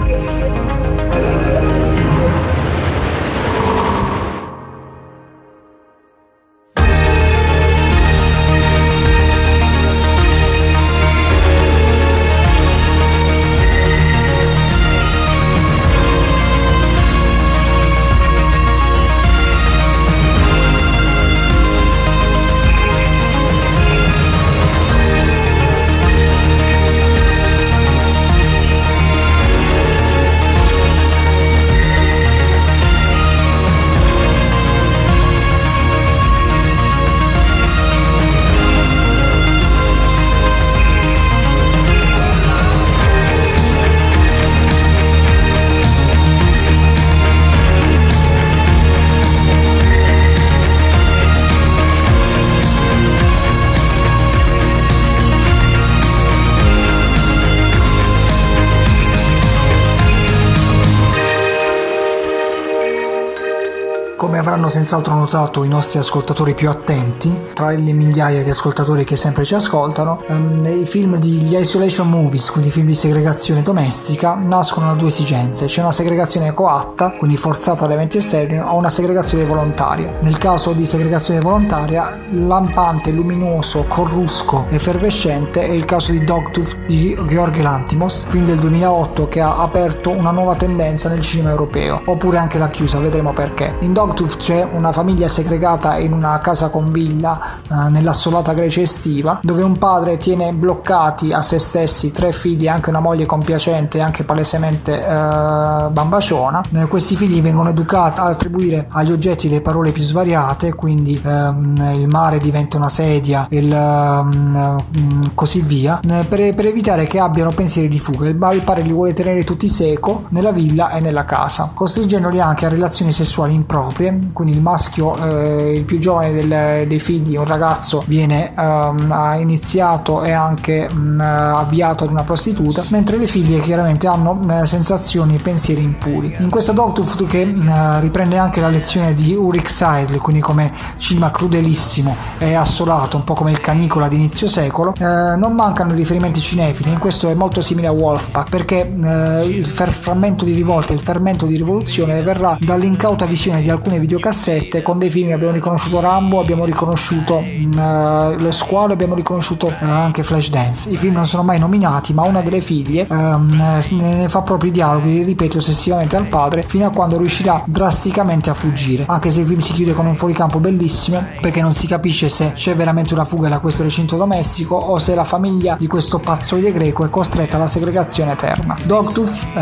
Come 64.18 64.40
avranno 64.40 64.68
senz'altro 64.68 65.14
notato 65.14 65.64
i 65.64 65.68
nostri 65.68 66.00
ascoltatori 66.00 66.56
più 66.56 66.72
attenti, 66.72 67.32
tra 67.54 67.70
le 67.70 67.94
migliaia 67.94 68.42
di 68.42 68.50
ascoltatori 68.50 69.04
che 69.04 69.16
sempre 69.16 69.46
ci 69.46 69.54
ascoltano, 69.54 70.24
ehm, 70.28 70.66
i 70.66 70.88
film 70.88 71.18
degli 71.18 71.56
isolation 71.56 72.10
movies, 72.10 72.50
quindi 72.50 72.72
film 72.72 72.88
di 72.88 72.96
segregazione 72.96 73.62
domestica, 73.62 74.34
nascono 74.34 74.88
da 74.88 74.94
due 74.94 75.10
esigenze. 75.10 75.68
C'è 75.68 75.82
una 75.82 75.92
segregazione 75.92 76.52
coatta, 76.52 77.12
quindi 77.12 77.38
forzata 77.38 77.86
da 77.86 77.94
eventi 77.94 78.18
esterni, 78.18 78.58
o 78.58 78.76
una 78.76 78.90
segregazione 78.90 79.46
volontaria. 79.46 80.18
Nel 80.24 80.40
caso 80.40 80.74
di 80.74 80.88
segregazione 80.88 81.40
volontaria, 81.40 82.20
lampante, 82.32 83.12
luminoso, 83.12 83.86
corrusco, 83.88 84.66
effervescente 84.70 85.62
è 85.62 85.72
il 85.72 85.86
caso 85.86 86.12
di 86.12 86.24
Dogtooth 86.24 86.76
di 86.88 87.16
Georg 87.28 87.56
Lantimos, 87.58 88.26
film 88.30 88.46
del 88.46 88.58
2008 88.58 89.28
che 89.28 89.42
ha 89.42 89.58
aperto 89.58 90.10
una 90.10 90.32
nuova 90.32 90.56
tendenza 90.56 91.08
nel 91.08 91.22
cinema 91.22 91.52
europeo, 91.52 92.02
oppure 92.06 92.40
anche 92.40 92.58
la 92.58 92.70
chiusa, 92.70 92.98
vedremo 92.98 93.32
perché. 93.32 93.76
In 93.82 93.94
Dogtooth 94.08 94.38
c'è 94.38 94.68
una 94.72 94.94
famiglia 94.94 95.28
segregata 95.28 95.98
in 95.98 96.14
una 96.14 96.40
casa 96.40 96.70
con 96.70 96.94
villa 96.94 97.60
eh, 97.70 97.90
nell'assolata 97.90 98.54
Grecia 98.54 98.80
estiva, 98.80 99.40
dove 99.44 99.64
un 99.64 99.78
padre 99.78 100.18
tiene 100.18 100.54
bloccati 100.54 101.34
a 101.34 101.42
se 101.42 101.60
stessi 101.60 102.12
tre 102.12 102.32
figli 102.32 102.66
e 102.66 102.70
anche 102.70 102.90
una 102.90 103.02
moglie 103.02 103.26
compiacente 103.26 103.98
e 103.98 104.02
anche 104.02 104.24
palesemente 104.24 105.04
eh, 105.04 105.90
bambaciona. 105.90 106.64
Eh, 106.74 106.88
questi 106.88 107.18
figli 107.18 107.42
vengono 107.42 107.70
educati 107.70 108.22
a 108.22 108.26
attribuire 108.28 108.88
agli 108.90 109.12
oggetti 109.12 109.50
le 109.50 109.62
parole 109.62 109.92
più 109.92 110.04
svariate, 110.04 110.74
quindi 110.74 111.22
ehm, 111.22 111.96
il 112.00 112.08
mare 112.08 112.40
diventa 112.40 112.78
una 112.78 112.90
sedia, 112.90 113.46
il, 113.50 113.72
ehm, 113.72 115.34
così 115.36 115.60
via, 115.62 116.00
eh, 116.00 116.24
per, 116.24 116.54
per, 116.54 116.66
evitare 116.66 117.08
che 117.08 117.20
abbiano 117.20 117.52
pensieri 117.52 117.90
di 117.90 118.00
fuga. 118.00 118.28
Il, 118.28 118.38
il 118.54 118.64
padre 118.64 118.84
li 118.84 118.94
vuole 118.94 119.12
tenere 119.12 119.44
tutti 119.44 119.68
seco 119.68 120.28
nella 120.30 120.52
villa 120.52 120.92
e 120.92 121.02
nella 121.02 121.26
casa, 121.26 121.72
costringendoli 121.74 122.40
anche 122.40 122.66
a 122.66 122.70
relazioni 122.70 123.12
sessuali 123.12 123.54
improprie 123.54 123.97
quindi 124.34 124.54
il 124.54 124.62
maschio, 124.62 125.16
eh, 125.18 125.74
il 125.76 125.84
più 125.84 126.00
giovane 126.00 126.32
del, 126.32 126.88
dei 126.88 127.00
figli, 127.00 127.36
un 127.36 127.46
ragazzo, 127.46 128.04
viene 128.08 128.52
um, 128.56 129.36
iniziato 129.40 130.24
e 130.24 130.32
anche 130.32 130.88
um, 130.92 131.20
avviato 131.20 132.04
ad 132.04 132.12
una 132.12 132.24
prostituta, 132.24 132.84
mentre 132.90 133.18
le 133.18 133.28
figlie 133.28 133.60
chiaramente 133.62 134.08
hanno 134.08 134.40
uh, 134.42 134.66
sensazioni 134.66 135.36
e 135.36 135.40
pensieri 135.40 135.82
impuri. 135.82 136.36
In 136.40 136.50
questa 136.50 136.72
Dogtooth 136.72 137.26
che 137.28 137.42
uh, 137.44 138.00
riprende 138.00 138.38
anche 138.38 138.62
la 138.62 138.70
lezione 138.70 139.14
di 139.14 139.34
Ulrich 139.34 139.70
Seidel, 139.70 140.20
quindi 140.20 140.42
come 140.42 140.72
cinema 140.98 141.32
crudelissimo 141.32 142.16
e 142.38 142.54
assolato, 142.54 143.18
un 143.18 143.24
po' 143.24 143.34
come 143.34 143.52
il 143.52 143.60
canicola 143.60 144.08
di 144.08 144.16
inizio 144.16 144.48
secolo, 144.48 144.94
uh, 144.98 145.38
non 145.38 145.54
mancano 145.54 145.94
riferimenti 145.94 146.40
cinefili, 146.40 146.92
in 146.92 147.00
questo 147.00 147.30
è 147.30 147.34
molto 147.34 147.62
simile 147.62 147.88
a 147.88 147.92
Wolfpack, 147.92 148.50
perché 148.50 148.76
il 148.88 149.66
frammento 149.66 150.46
di 150.46 150.54
rivolta, 150.54 150.94
il 150.94 151.00
fermento 151.00 151.46
di 151.46 151.58
rivoluzione 151.58 152.22
verrà 152.22 152.58
dall'incauta 152.60 153.26
visione 153.26 153.62
di 153.62 153.70
alcuni 153.70 153.87
alcune 153.88 154.00
videocassette 154.00 154.82
con 154.82 155.00
dei 155.00 155.10
film. 155.10 155.32
Abbiamo 155.32 155.54
riconosciuto 155.54 156.00
Rambo 156.00 156.40
abbiamo 156.40 156.66
riconosciuto 156.66 157.38
uh, 157.38 158.36
Le 158.38 158.52
Squalo 158.52 158.94
abbiamo 158.94 159.16
riconosciuto 159.16 159.68
uh, 159.68 159.86
anche 159.86 160.24
Flashdance. 160.24 160.90
I 160.90 160.98
film 160.98 161.14
non 161.14 161.26
sono 161.26 161.44
mai 161.44 161.58
nominati 161.58 162.14
ma 162.14 162.24
una 162.24 162.42
delle 162.42 162.62
figlie 162.62 163.08
um, 163.10 163.62
ne 163.92 164.28
fa 164.30 164.42
proprio 164.42 164.70
i 164.70 164.74
dialoghi 164.74 165.10
li 165.10 165.24
ripete 165.24 165.58
ossessivamente 165.58 166.16
al 166.16 166.28
padre 166.28 166.66
fino 166.68 166.86
a 166.86 166.92
quando 166.92 167.18
riuscirà 167.18 167.64
drasticamente 167.66 168.50
a 168.50 168.54
fuggire. 168.54 169.06
Anche 169.08 169.32
se 169.32 169.42
il 169.42 169.48
film 169.48 169.60
si 169.60 169.74
chiude 169.74 169.94
con 169.94 170.06
un 170.06 170.16
fuoricampo 170.16 170.60
bellissimo 170.60 171.26
perché 171.40 171.62
non 171.62 171.74
si 171.74 171.88
capisce 171.88 172.30
se 172.30 172.52
c'è 172.54 172.76
veramente 172.76 173.14
una 173.14 173.26
fuga 173.26 173.48
da 173.48 173.60
questo 173.60 173.84
recinto 173.84 174.18
domestico 174.18 174.76
o 174.76 174.98
se 175.00 175.16
la 175.16 175.24
famiglia 175.24 175.76
di 175.78 175.88
questo 175.88 176.20
pazzoide 176.20 176.72
greco 176.72 177.06
è 177.06 177.10
costretta 177.10 177.56
alla 177.56 177.68
segregazione 177.68 178.34
eterna. 178.34 178.78
Dogtooth 178.86 179.34
uh, 179.56 179.60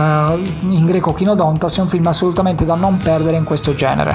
in 0.69 0.85
greco 0.85 1.13
Kinodontas 1.13 1.77
è 1.77 1.81
un 1.81 1.87
film 1.87 2.07
assolutamente 2.07 2.65
da 2.65 2.75
non 2.75 2.97
perdere 2.97 3.37
in 3.37 3.43
questo 3.43 3.75
genere 3.75 4.14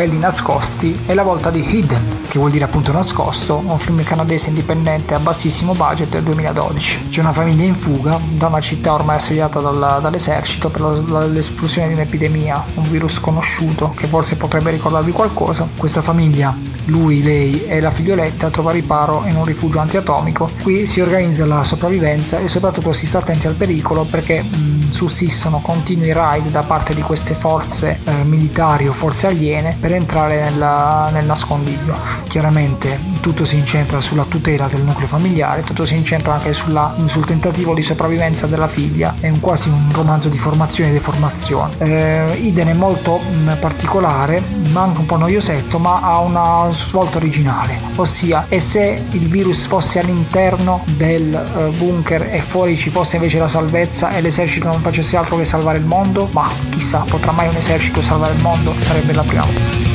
belli 0.00 0.16
nascosti, 0.16 0.98
è 1.04 1.12
la 1.12 1.22
volta 1.22 1.50
di 1.50 1.62
Hidden, 1.62 2.20
che 2.26 2.38
vuol 2.38 2.50
dire 2.50 2.64
appunto 2.64 2.90
nascosto, 2.90 3.62
un 3.62 3.76
film 3.76 4.02
canadese 4.02 4.48
indipendente 4.48 5.12
a 5.12 5.18
bassissimo 5.18 5.74
budget 5.74 6.08
del 6.08 6.22
2012. 6.22 7.08
C'è 7.10 7.20
una 7.20 7.34
famiglia 7.34 7.64
in 7.64 7.74
fuga 7.74 8.18
da 8.32 8.46
una 8.46 8.60
città 8.60 8.94
ormai 8.94 9.16
assediata 9.16 9.60
dalla- 9.60 9.98
dall'esercito 10.00 10.70
per 10.70 10.80
la- 11.06 11.26
l'esplosione 11.26 11.88
di 11.88 11.92
un'epidemia, 11.92 12.64
un 12.76 12.88
virus 12.90 13.16
sconosciuto 13.16 13.92
che 13.94 14.06
forse 14.06 14.36
potrebbe 14.36 14.70
ricordarvi 14.70 15.12
qualcosa. 15.12 15.68
Questa 15.76 16.00
famiglia, 16.00 16.56
lui, 16.90 17.22
lei 17.22 17.64
e 17.66 17.80
la 17.80 17.90
figlioletta, 17.90 18.50
trova 18.50 18.72
riparo 18.72 19.24
in 19.26 19.36
un 19.36 19.44
rifugio 19.44 19.78
antiatomico. 19.78 20.50
Qui 20.62 20.84
si 20.86 21.00
organizza 21.00 21.46
la 21.46 21.64
sopravvivenza 21.64 22.38
e 22.38 22.48
soprattutto 22.48 22.92
si 22.92 23.06
sta 23.06 23.18
attenti 23.18 23.46
al 23.46 23.54
pericolo 23.54 24.04
perché 24.04 24.42
mh, 24.42 24.90
sussistono 24.90 25.60
continui 25.60 26.12
raid 26.12 26.50
da 26.50 26.62
parte 26.62 26.94
di 26.94 27.00
queste 27.00 27.34
forze 27.34 28.00
eh, 28.04 28.24
militari 28.24 28.88
o 28.88 28.92
forze 28.92 29.28
aliene 29.28 29.76
per 29.80 29.92
entrare 29.92 30.42
nella- 30.50 31.08
nel 31.12 31.24
nascondiglio. 31.24 31.96
Chiaramente 32.28 32.98
tutto 33.20 33.44
si 33.44 33.56
incentra 33.56 34.00
sulla 34.00 34.24
tutela 34.24 34.66
del 34.66 34.82
nucleo 34.82 35.06
familiare, 35.06 35.62
tutto 35.62 35.84
si 35.86 35.94
incentra 35.96 36.34
anche 36.34 36.52
sulla- 36.52 36.94
sul 37.06 37.24
tentativo 37.24 37.74
di 37.74 37.82
sopravvivenza 37.82 38.46
della 38.46 38.68
figlia, 38.68 39.14
è 39.20 39.28
un, 39.28 39.40
quasi 39.40 39.68
un 39.68 39.88
romanzo 39.92 40.28
di 40.28 40.38
formazione 40.38 40.90
e 40.90 40.92
deformazione. 40.94 41.74
Eh, 41.78 42.38
Iden 42.42 42.68
è 42.68 42.72
molto 42.74 43.18
mh, 43.18 43.58
particolare, 43.60 44.42
ma 44.72 44.82
anche 44.82 45.00
un 45.00 45.06
po' 45.06 45.16
noiosetto, 45.16 45.78
ma 45.78 46.00
ha 46.02 46.18
una 46.18 46.72
svolta 46.88 47.18
originale, 47.18 47.78
ossia 47.96 48.46
e 48.48 48.60
se 48.60 49.02
il 49.10 49.28
virus 49.28 49.66
fosse 49.66 49.98
all'interno 49.98 50.84
del 50.96 51.32
eh, 51.34 51.76
bunker 51.76 52.28
e 52.32 52.40
fuori 52.40 52.76
ci 52.76 52.90
fosse 52.90 53.16
invece 53.16 53.38
la 53.38 53.48
salvezza 53.48 54.10
e 54.10 54.20
l'esercito 54.20 54.68
non 54.68 54.80
facesse 54.80 55.16
altro 55.16 55.36
che 55.36 55.44
salvare 55.44 55.78
il 55.78 55.84
mondo? 55.84 56.28
Ma 56.32 56.48
chissà, 56.70 57.04
potrà 57.08 57.32
mai 57.32 57.48
un 57.48 57.56
esercito 57.56 58.00
salvare 58.00 58.34
il 58.34 58.42
mondo? 58.42 58.74
Sarebbe 58.78 59.12
la 59.12 59.22
prima 59.22 59.44
volta. 59.44 59.89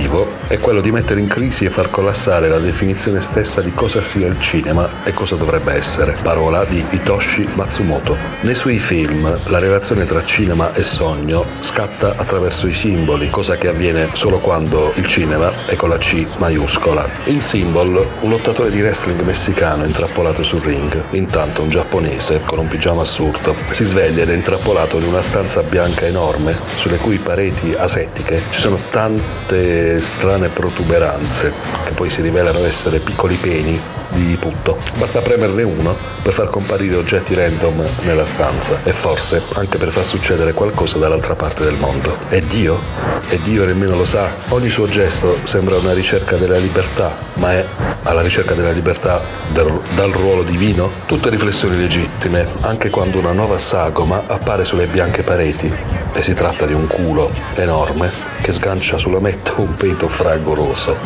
Obiettivo 0.00 0.38
è 0.46 0.58
quello 0.58 0.80
di 0.80 0.90
mettere 0.90 1.20
in 1.20 1.28
crisi 1.28 1.64
e 1.64 1.70
far 1.70 1.90
collassare 1.90 2.48
la 2.48 2.58
definizione 2.58 3.20
stessa 3.20 3.60
di 3.60 3.72
cosa 3.72 4.02
sia 4.02 4.26
il 4.26 4.40
cinema 4.40 5.04
e 5.04 5.12
cosa 5.12 5.36
dovrebbe 5.36 5.74
essere. 5.74 6.16
Parola 6.22 6.64
di 6.64 6.84
Hitoshi 6.90 7.48
Matsumoto. 7.54 8.16
Nei 8.40 8.54
suoi 8.54 8.78
film 8.78 9.32
la 9.48 9.58
relazione 9.58 10.06
tra 10.06 10.24
cinema 10.24 10.74
e 10.74 10.82
sogno 10.82 11.46
scatta 11.60 12.14
attraverso 12.16 12.66
i 12.66 12.74
simboli, 12.74 13.30
cosa 13.30 13.56
che 13.56 13.68
avviene 13.68 14.08
solo 14.14 14.38
quando 14.38 14.92
il 14.96 15.06
cinema 15.06 15.66
è 15.66 15.76
con 15.76 15.90
la 15.90 15.98
C 15.98 16.26
maiuscola. 16.38 17.08
In 17.24 17.40
Symbol, 17.40 18.04
un 18.20 18.30
lottatore 18.30 18.70
di 18.70 18.80
wrestling 18.80 19.20
messicano 19.20 19.84
intrappolato 19.84 20.42
sul 20.42 20.60
ring. 20.62 21.00
Intanto 21.10 21.62
un 21.62 21.68
giapponese, 21.68 22.40
con 22.44 22.58
un 22.58 22.68
pigiama 22.68 23.02
assurdo, 23.02 23.54
si 23.70 23.84
sveglia 23.84 24.22
ed 24.22 24.30
è 24.30 24.34
intrappolato 24.34 24.98
in 24.98 25.04
una 25.04 25.22
stanza 25.22 25.62
bianca 25.62 26.06
enorme, 26.06 26.56
sulle 26.76 26.96
cui 26.96 27.18
pareti 27.18 27.72
asettiche 27.72 28.42
ci 28.50 28.60
sono 28.60 28.78
tante 28.90 29.89
strane 29.98 30.48
protuberanze, 30.48 31.52
che 31.84 31.92
poi 31.92 32.10
si 32.10 32.22
rivelano 32.22 32.64
essere 32.64 32.98
piccoli 32.98 33.36
peni 33.36 33.99
di 34.10 34.36
putto. 34.38 34.78
Basta 34.98 35.20
premerne 35.20 35.62
uno 35.62 35.96
per 36.22 36.32
far 36.32 36.50
comparire 36.50 36.96
oggetti 36.96 37.34
random 37.34 37.82
nella 38.02 38.24
stanza 38.26 38.80
e 38.84 38.92
forse 38.92 39.42
anche 39.54 39.78
per 39.78 39.90
far 39.90 40.04
succedere 40.04 40.52
qualcosa 40.52 40.98
dall'altra 40.98 41.34
parte 41.34 41.64
del 41.64 41.74
mondo. 41.74 42.16
E 42.28 42.40
Dio? 42.46 42.78
E 43.28 43.40
Dio 43.42 43.64
nemmeno 43.64 43.96
lo 43.96 44.04
sa. 44.04 44.30
Ogni 44.48 44.70
suo 44.70 44.86
gesto 44.86 45.38
sembra 45.44 45.76
una 45.76 45.92
ricerca 45.92 46.36
della 46.36 46.58
libertà, 46.58 47.14
ma 47.34 47.52
è 47.52 47.64
alla 48.02 48.22
ricerca 48.22 48.54
della 48.54 48.70
libertà 48.72 49.20
del- 49.52 49.80
dal 49.94 50.10
ruolo 50.10 50.42
divino? 50.42 50.90
Tutte 51.06 51.28
riflessioni 51.30 51.76
legittime, 51.76 52.46
anche 52.62 52.90
quando 52.90 53.18
una 53.18 53.32
nuova 53.32 53.58
sagoma 53.58 54.22
appare 54.26 54.64
sulle 54.64 54.86
bianche 54.86 55.22
pareti 55.22 55.72
e 56.12 56.22
si 56.22 56.34
tratta 56.34 56.66
di 56.66 56.72
un 56.72 56.86
culo 56.86 57.30
enorme 57.54 58.10
che 58.40 58.52
sgancia 58.52 58.98
sulla 58.98 59.20
metta 59.20 59.52
un 59.56 59.74
peto 59.74 60.08
fragoroso. 60.08 60.96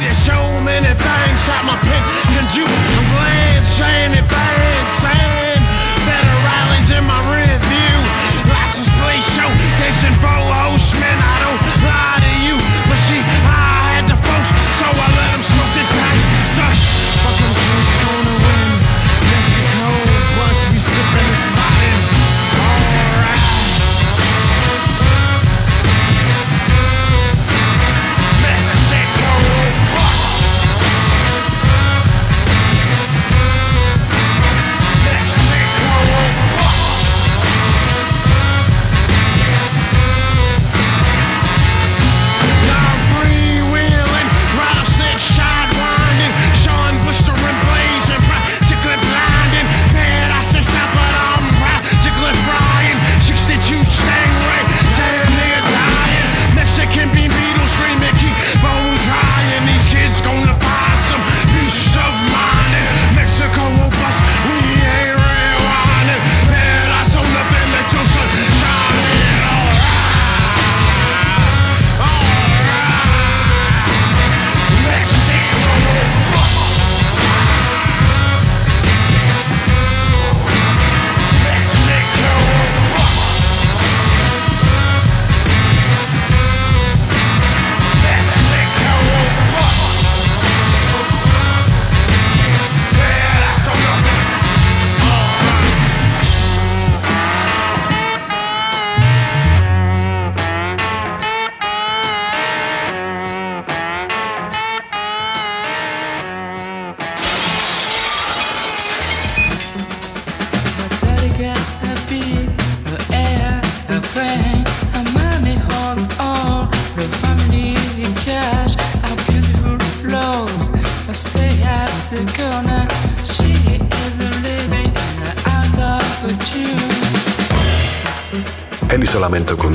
to 0.00 0.14
show 0.14 0.42
many 0.64 0.88
things. 0.88 1.36
Shot 1.44 1.64
my 1.64 1.76
pen, 1.84 2.02
and 2.38 2.48
you, 2.56 2.64
I'm 2.64 3.06
glad 3.12 3.64
saying. 3.64 4.19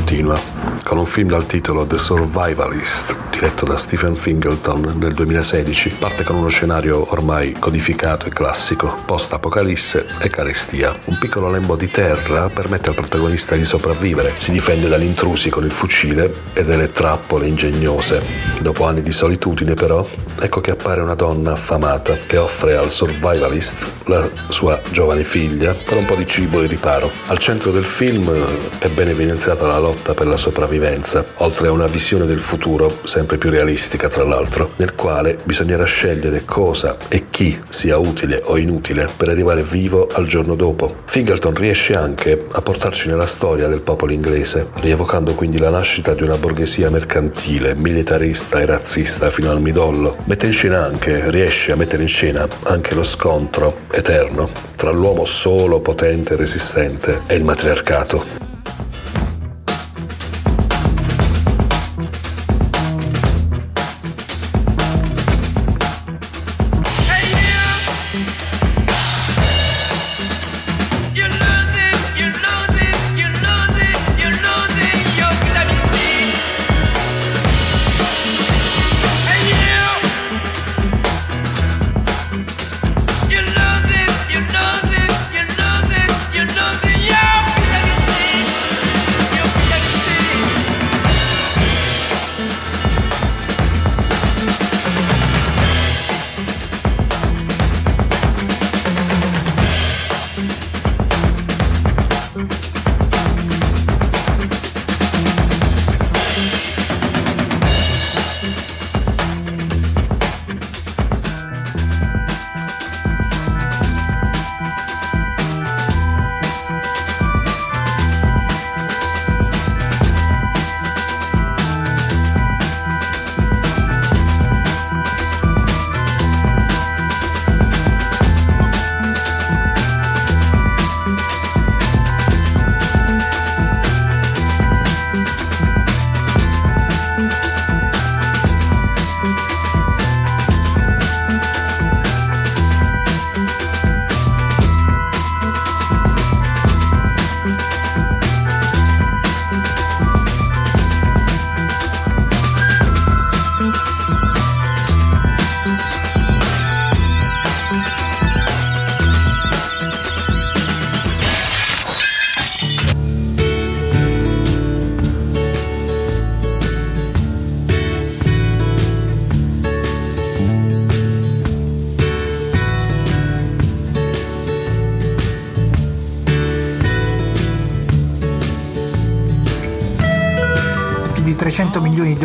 Continua, 0.06 0.36
con 0.84 1.00
un 1.00 1.08
film 1.08 1.30
dal 1.30 1.48
titolo 1.48 1.88
The 1.88 1.98
Survivalist, 1.98 3.16
diretto 3.36 3.66
da 3.66 3.76
Stephen 3.76 4.16
Fingleton 4.16 4.96
nel 4.98 5.14
2016, 5.14 5.90
parte 6.00 6.24
con 6.24 6.38
uno 6.38 6.48
scenario 6.48 7.12
ormai 7.12 7.52
codificato 7.52 8.28
e 8.28 8.30
classico, 8.30 8.96
post-apocalisse 9.06 10.06
e 10.20 10.30
carestia. 10.30 10.98
Un 11.04 11.18
piccolo 11.20 11.50
lembo 11.50 11.76
di 11.76 11.90
terra 11.90 12.48
permette 12.48 12.88
al 12.88 12.96
protagonista 12.96 13.56
di 13.56 13.66
sopravvivere, 13.66 14.36
si 14.38 14.52
difende 14.52 14.88
dagli 14.88 15.04
intrusi 15.04 15.50
con 15.50 15.66
il 15.66 15.72
fucile 15.74 16.34
e 16.54 16.64
delle 16.64 16.94
trappole 16.94 17.48
ingegnose. 17.48 18.24
Dopo 18.62 18.86
anni 18.86 19.02
di 19.02 19.12
solitudine 19.12 19.74
però, 19.74 20.08
ecco 20.40 20.62
che 20.62 20.72
appare 20.72 21.02
una 21.02 21.16
donna 21.16 21.52
affamata 21.52 22.18
che 22.26 22.38
offre 22.38 22.78
al 22.78 22.90
survivalist 22.90 24.04
la 24.06 24.30
sua 24.50 24.80
giovane 24.92 25.26
figlia 25.26 25.74
per 25.74 25.98
un 25.98 26.06
po' 26.06 26.16
di 26.16 26.26
cibo 26.26 26.62
e 26.62 26.68
riparo. 26.68 27.12
Al 27.26 27.40
centro 27.40 27.72
del 27.72 27.86
film 27.86 28.32
è 28.80 28.88
ben 28.88 29.10
evidenziata 29.10 29.68
la 29.68 29.80
lotta 29.80 30.14
per 30.14 30.28
la 30.28 30.38
sopravvivenza, 30.38 31.26
oltre 31.38 31.68
a 31.68 31.72
una 31.72 31.88
visione 31.88 32.26
del 32.26 32.40
futuro 32.40 33.00
sempre 33.04 33.25
più 33.26 33.50
realistica 33.50 34.08
tra 34.08 34.24
l'altro, 34.24 34.72
nel 34.78 34.96
quale 34.96 35.38
bisognerà 35.44 35.84
scegliere 35.84 36.44
cosa 36.46 36.98
e 37.08 37.26
chi 37.30 37.60
sia 37.70 37.98
utile 37.98 38.42
o 38.46 38.58
inutile 38.58 39.08
per 39.18 39.30
arrivare 39.30 39.64
vivo 39.64 40.08
al 40.14 40.28
giorno 40.28 40.56
dopo. 40.56 40.98
Fingleton 41.06 41.56
riesce 41.56 41.94
anche 41.94 42.46
a 42.52 42.62
portarci 42.62 43.08
nella 43.08 43.26
storia 43.26 43.68
del 43.68 43.84
popolo 43.84 44.14
inglese, 44.14 44.70
rievocando 44.82 45.34
quindi 45.34 45.58
la 45.58 45.70
nascita 45.70 46.14
di 46.14 46.24
una 46.24 46.38
borghesia 46.38 46.90
mercantile, 46.90 47.76
militarista 47.76 48.60
e 48.60 48.66
razzista 48.66 49.30
fino 49.32 49.52
al 49.52 49.62
midollo. 49.62 50.18
Mette 50.26 50.46
in 50.46 50.54
scena 50.54 50.84
anche, 50.84 51.30
riesce 51.30 51.72
a 51.72 51.76
mettere 51.76 52.04
in 52.04 52.10
scena 52.10 52.48
anche 52.64 52.94
lo 52.94 53.04
scontro 53.04 53.80
eterno 53.92 54.50
tra 54.76 54.92
l'uomo 54.92 55.26
solo, 55.26 55.82
potente 55.82 56.34
e 56.34 56.38
resistente 56.38 57.22
e 57.28 57.36
il 57.36 57.44
matriarcato. 57.44 58.45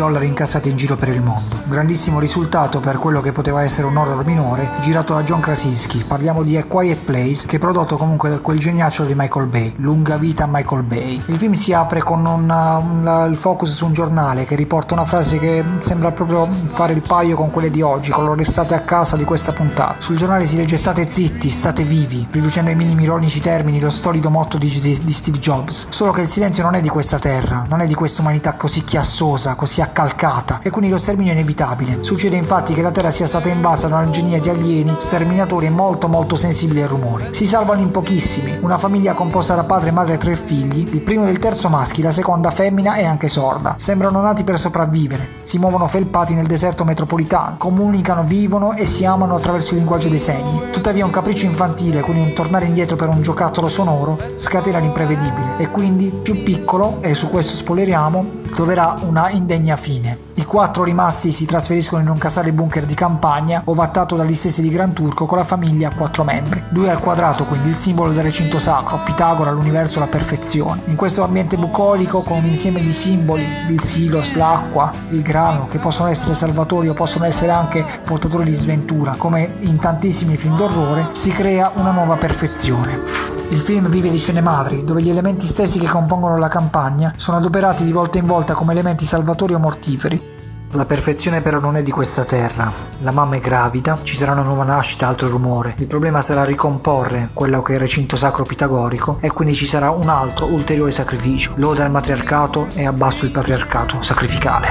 Dollari 0.01 0.25
incassati 0.25 0.67
in 0.67 0.77
giro 0.77 0.97
per 0.97 1.09
il 1.09 1.21
mondo. 1.21 1.59
Grandissimo 1.65 2.17
risultato 2.19 2.79
per 2.79 2.97
quello 2.97 3.21
che 3.21 3.31
poteva 3.31 3.61
essere 3.61 3.85
un 3.85 3.95
horror 3.95 4.25
minore 4.25 4.67
girato 4.81 5.13
da 5.13 5.21
John 5.21 5.41
Krasinski. 5.41 6.03
Parliamo 6.07 6.41
di 6.41 6.57
A 6.57 6.63
Quiet 6.63 7.01
Place, 7.05 7.45
che 7.45 7.57
è 7.57 7.59
prodotto 7.59 7.97
comunque 7.97 8.29
da 8.29 8.39
quel 8.39 8.57
geniaccio 8.57 9.03
di 9.03 9.13
Michael 9.15 9.45
Bay. 9.45 9.75
Lunga 9.77 10.17
vita 10.17 10.47
Michael 10.49 10.81
Bay. 10.81 11.21
Il 11.27 11.37
film 11.37 11.53
si 11.53 11.71
apre 11.71 12.01
con 12.01 12.25
un, 12.25 12.49
un- 12.49 13.27
il 13.29 13.35
focus 13.37 13.75
su 13.75 13.85
un 13.85 13.93
giornale 13.93 14.45
che 14.45 14.55
riporta 14.55 14.95
una 14.95 15.05
frase 15.05 15.37
che 15.37 15.63
sembra 15.81 16.11
proprio 16.11 16.47
fare 16.49 16.93
il 16.93 17.01
paio 17.03 17.35
con 17.35 17.51
quelle 17.51 17.69
di 17.69 17.83
oggi, 17.83 18.09
con 18.09 18.25
lo 18.25 18.33
restate 18.33 18.73
a 18.73 18.81
casa 18.81 19.15
di 19.15 19.23
questa 19.23 19.53
puntata. 19.53 19.97
Sul 19.99 20.17
giornale 20.17 20.47
si 20.47 20.55
legge 20.55 20.77
state 20.77 21.07
zitti, 21.07 21.47
state 21.51 21.83
vivi, 21.83 22.27
riducendo 22.31 22.71
ai 22.71 22.75
minimi 22.75 23.03
ironici 23.03 23.39
termini 23.39 23.79
lo 23.79 23.91
solido 23.91 24.31
motto 24.31 24.57
di, 24.57 24.67
di- 24.79 24.99
di 25.03 25.13
Steve 25.13 25.37
Jobs. 25.37 25.85
Solo 25.89 26.11
che 26.11 26.21
il 26.21 26.27
silenzio 26.27 26.63
non 26.63 26.73
è 26.73 26.81
di 26.81 26.89
questa 26.89 27.19
terra, 27.19 27.65
non 27.69 27.81
è 27.81 27.85
di 27.85 27.93
questa 27.93 28.21
umanità 28.21 28.53
così 28.53 28.83
chiassosa, 28.83 29.53
così 29.53 29.79
accalcata, 29.91 30.59
e 30.63 30.69
quindi 30.69 30.89
lo 30.89 30.97
sterminio 30.97 31.31
è 31.31 31.35
inevitabile. 31.35 31.99
Succede 32.01 32.37
infatti 32.37 32.73
che 32.73 32.81
la 32.81 32.91
terra 32.91 33.11
sia 33.11 33.27
stata 33.27 33.49
invasa 33.49 33.87
da 33.87 33.97
una 33.97 34.09
genia 34.09 34.39
di 34.39 34.49
alieni, 34.49 34.95
sterminatori 34.99 35.69
molto 35.69 36.07
molto 36.07 36.35
sensibili 36.35 36.81
ai 36.81 36.87
rumori. 36.87 37.27
Si 37.31 37.45
salvano 37.45 37.81
in 37.81 37.91
pochissimi, 37.91 38.57
una 38.61 38.77
famiglia 38.77 39.13
composta 39.13 39.53
da 39.53 39.63
padre, 39.63 39.91
madre 39.91 40.13
e 40.13 40.17
tre 40.17 40.35
figli, 40.35 40.87
il 40.93 41.01
primo 41.01 41.29
il 41.29 41.39
terzo 41.39 41.69
maschi, 41.69 42.01
la 42.01 42.11
seconda 42.11 42.51
femmina 42.51 42.95
e 42.95 43.05
anche 43.05 43.27
sorda. 43.27 43.75
Sembrano 43.77 44.21
nati 44.21 44.43
per 44.43 44.57
sopravvivere, 44.57 45.27
si 45.41 45.57
muovono 45.57 45.87
felpati 45.87 46.33
nel 46.33 46.47
deserto 46.47 46.83
metropolitano, 46.83 47.55
comunicano, 47.57 48.23
vivono 48.23 48.73
e 48.73 48.85
si 48.85 49.05
amano 49.05 49.35
attraverso 49.35 49.73
il 49.73 49.79
linguaggio 49.79 50.07
dei 50.07 50.19
segni. 50.19 50.69
Tuttavia 50.71 51.05
un 51.05 51.11
capriccio 51.11 51.45
infantile, 51.45 52.01
quindi 52.01 52.23
un 52.23 52.33
tornare 52.33 52.65
indietro 52.65 52.95
per 52.95 53.09
un 53.09 53.21
giocattolo 53.21 53.67
sonoro, 53.67 54.19
scatena 54.35 54.79
l'imprevedibile 54.79 55.57
e 55.57 55.69
quindi 55.69 56.09
più 56.09 56.43
piccolo, 56.43 56.97
e 57.01 57.13
su 57.13 57.29
questo 57.29 57.55
spoileriamo, 57.55 58.39
troverà 58.53 58.97
una 59.01 59.29
indegna 59.29 59.75
fine. 59.81 60.29
I 60.35 60.45
quattro 60.45 60.83
rimasti 60.83 61.31
si 61.31 61.45
trasferiscono 61.45 62.03
in 62.03 62.07
un 62.07 62.19
casale 62.19 62.53
bunker 62.53 62.85
di 62.85 62.93
campagna 62.93 63.63
ovattato 63.65 64.15
dagli 64.15 64.35
stessi 64.35 64.61
di 64.61 64.69
Gran 64.69 64.93
Turco 64.93 65.25
con 65.25 65.39
la 65.39 65.43
famiglia 65.43 65.89
a 65.89 65.95
quattro 65.95 66.23
membri. 66.23 66.63
Due 66.69 66.89
al 66.89 66.99
quadrato, 66.99 67.45
quindi 67.45 67.69
il 67.69 67.75
simbolo 67.75 68.11
del 68.11 68.23
recinto 68.23 68.59
sacro, 68.59 68.99
Pitagora, 69.03 69.49
l'universo, 69.49 69.99
la 69.99 70.07
perfezione. 70.07 70.83
In 70.85 70.95
questo 70.95 71.23
ambiente 71.23 71.57
bucolico 71.57 72.21
con 72.21 72.37
un 72.37 72.45
insieme 72.45 72.79
di 72.79 72.91
simboli, 72.91 73.43
il 73.69 73.81
silos, 73.81 74.35
l'acqua, 74.35 74.91
il 75.09 75.23
grano, 75.23 75.67
che 75.67 75.79
possono 75.79 76.09
essere 76.09 76.35
salvatori 76.35 76.87
o 76.87 76.93
possono 76.93 77.25
essere 77.25 77.51
anche 77.51 77.83
portatori 78.03 78.43
di 78.43 78.53
sventura, 78.53 79.15
come 79.17 79.55
in 79.61 79.79
tantissimi 79.79 80.37
film 80.37 80.55
d'orrore, 80.57 81.09
si 81.13 81.31
crea 81.31 81.71
una 81.75 81.91
nuova 81.91 82.17
perfezione. 82.17 83.29
Il 83.51 83.59
film 83.59 83.89
vive 83.89 84.09
di 84.09 84.17
scene 84.17 84.39
madri, 84.39 84.85
dove 84.85 85.01
gli 85.01 85.09
elementi 85.09 85.45
stessi 85.45 85.77
che 85.77 85.85
compongono 85.85 86.37
la 86.37 86.47
campagna 86.47 87.13
sono 87.17 87.35
adoperati 87.35 87.83
di 87.83 87.91
volta 87.91 88.17
in 88.17 88.25
volta 88.25 88.53
come 88.53 88.71
elementi 88.71 89.03
salvatori 89.03 89.53
o 89.53 89.59
mortiferi. 89.71 90.29
La 90.73 90.85
perfezione 90.85 91.41
però 91.41 91.59
non 91.59 91.75
è 91.75 91.83
di 91.83 91.91
questa 91.91 92.23
terra. 92.23 92.71
La 92.99 93.11
mamma 93.11 93.35
è 93.35 93.39
gravida, 93.39 93.99
ci 94.03 94.15
sarà 94.15 94.31
una 94.31 94.41
nuova 94.41 94.63
nascita, 94.63 95.07
altro 95.07 95.27
rumore. 95.27 95.75
Il 95.77 95.87
problema 95.87 96.21
sarà 96.21 96.45
ricomporre 96.45 97.29
quello 97.33 97.61
che 97.61 97.73
è 97.73 97.75
il 97.75 97.81
recinto 97.81 98.15
sacro 98.15 98.43
pitagorico 98.43 99.17
e 99.19 99.29
quindi 99.31 99.53
ci 99.53 99.65
sarà 99.65 99.91
un 99.91 100.07
altro 100.07 100.45
ulteriore 100.45 100.91
sacrificio. 100.91 101.53
Loda 101.55 101.83
al 101.83 101.91
matriarcato 101.91 102.67
e 102.73 102.85
abbasso 102.85 103.25
il 103.25 103.31
patriarcato 103.31 104.01
sacrificale. 104.01 104.69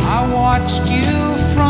I 0.00 0.32
watched 0.32 0.88
you 0.88 1.36
from 1.54 1.61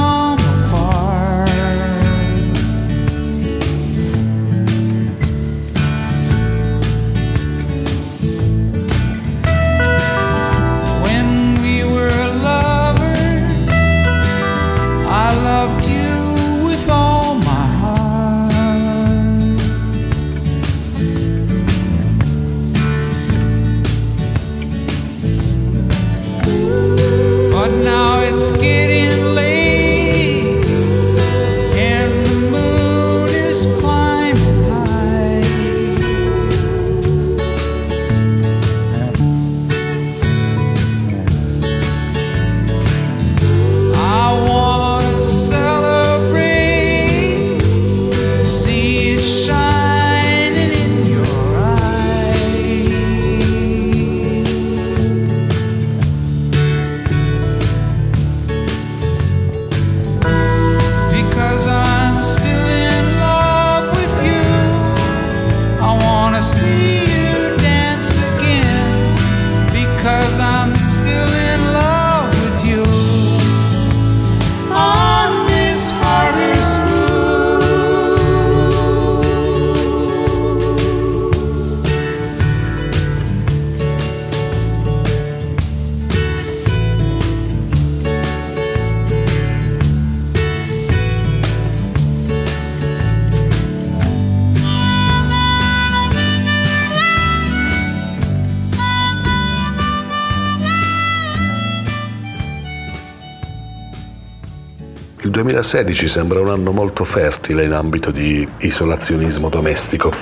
2016 105.32 106.08
sembra 106.08 106.40
un 106.40 106.50
anno 106.50 106.72
molto 106.72 107.04
fertile 107.04 107.64
in 107.64 107.72
ambito 107.72 108.10
di 108.10 108.46
isolazionismo 108.58 109.48
domestico. 109.48 110.12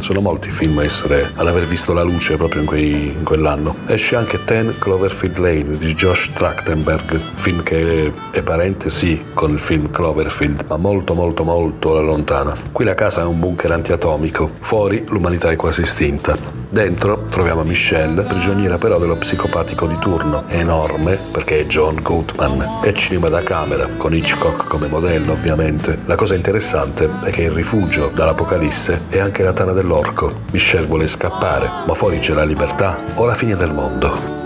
Sono 0.00 0.20
molti 0.20 0.50
film 0.50 0.76
a 0.78 0.84
essere, 0.84 1.30
ad 1.34 1.46
aver 1.46 1.64
visto 1.64 1.94
la 1.94 2.02
luce 2.02 2.36
proprio 2.36 2.60
in, 2.60 2.66
quei- 2.66 3.14
in 3.16 3.24
quell'anno. 3.24 3.74
Esce 3.86 4.14
anche 4.14 4.44
Ten 4.44 4.74
Cloverfield 4.78 5.38
Lane 5.38 5.78
di 5.78 5.94
Josh 5.94 6.32
Trachtenberg, 6.34 7.16
film 7.16 7.62
che 7.62 8.12
è 8.30 8.42
parente 8.42 8.90
sì 8.90 9.24
con 9.32 9.52
il 9.52 9.60
film 9.60 9.90
Cloverfield, 9.90 10.66
ma 10.68 10.76
molto 10.76 11.14
molto 11.14 11.44
molto 11.44 12.02
lontana. 12.02 12.54
Qui 12.72 12.84
la 12.84 12.94
casa 12.94 13.22
è 13.22 13.24
un 13.24 13.40
bunker 13.40 13.70
antiatomico, 13.70 14.50
fuori 14.60 15.02
l'umanità 15.08 15.50
è 15.50 15.56
quasi 15.56 15.80
estinta. 15.80 16.61
Dentro 16.72 17.26
troviamo 17.28 17.64
Michelle, 17.64 18.22
prigioniera 18.22 18.78
però 18.78 18.98
dello 18.98 19.16
psicopatico 19.16 19.86
di 19.86 19.98
turno. 19.98 20.44
Enorme 20.48 21.18
perché 21.30 21.60
è 21.60 21.66
John 21.66 22.00
Goodman. 22.00 22.80
È 22.82 22.94
cinema 22.94 23.28
da 23.28 23.42
camera, 23.42 23.86
con 23.98 24.14
Hitchcock 24.14 24.66
come 24.66 24.86
modello 24.86 25.32
ovviamente. 25.32 25.98
La 26.06 26.16
cosa 26.16 26.34
interessante 26.34 27.10
è 27.24 27.30
che 27.30 27.42
il 27.42 27.50
rifugio 27.50 28.10
dall'apocalisse 28.14 29.02
è 29.10 29.18
anche 29.18 29.42
la 29.42 29.52
tana 29.52 29.72
dell'orco. 29.72 30.44
Michelle 30.50 30.86
vuole 30.86 31.08
scappare, 31.08 31.68
ma 31.86 31.92
fuori 31.92 32.20
c'è 32.20 32.32
la 32.32 32.44
libertà 32.44 32.96
o 33.16 33.26
la 33.26 33.34
fine 33.34 33.54
del 33.54 33.74
mondo. 33.74 34.41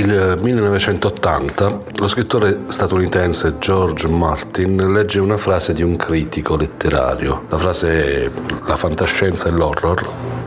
Il 0.00 0.38
1980, 0.40 1.82
lo 1.96 2.08
scrittore 2.08 2.60
statunitense 2.68 3.58
George 3.58 4.08
Martin 4.08 4.90
legge 4.90 5.18
una 5.20 5.36
frase 5.36 5.74
di 5.74 5.82
un 5.82 5.96
critico 5.96 6.56
letterario. 6.56 7.44
La 7.50 7.58
frase 7.58 8.24
è 8.24 8.30
la 8.64 8.76
fantascienza 8.76 9.48
e 9.48 9.50
l'horror 9.50 10.00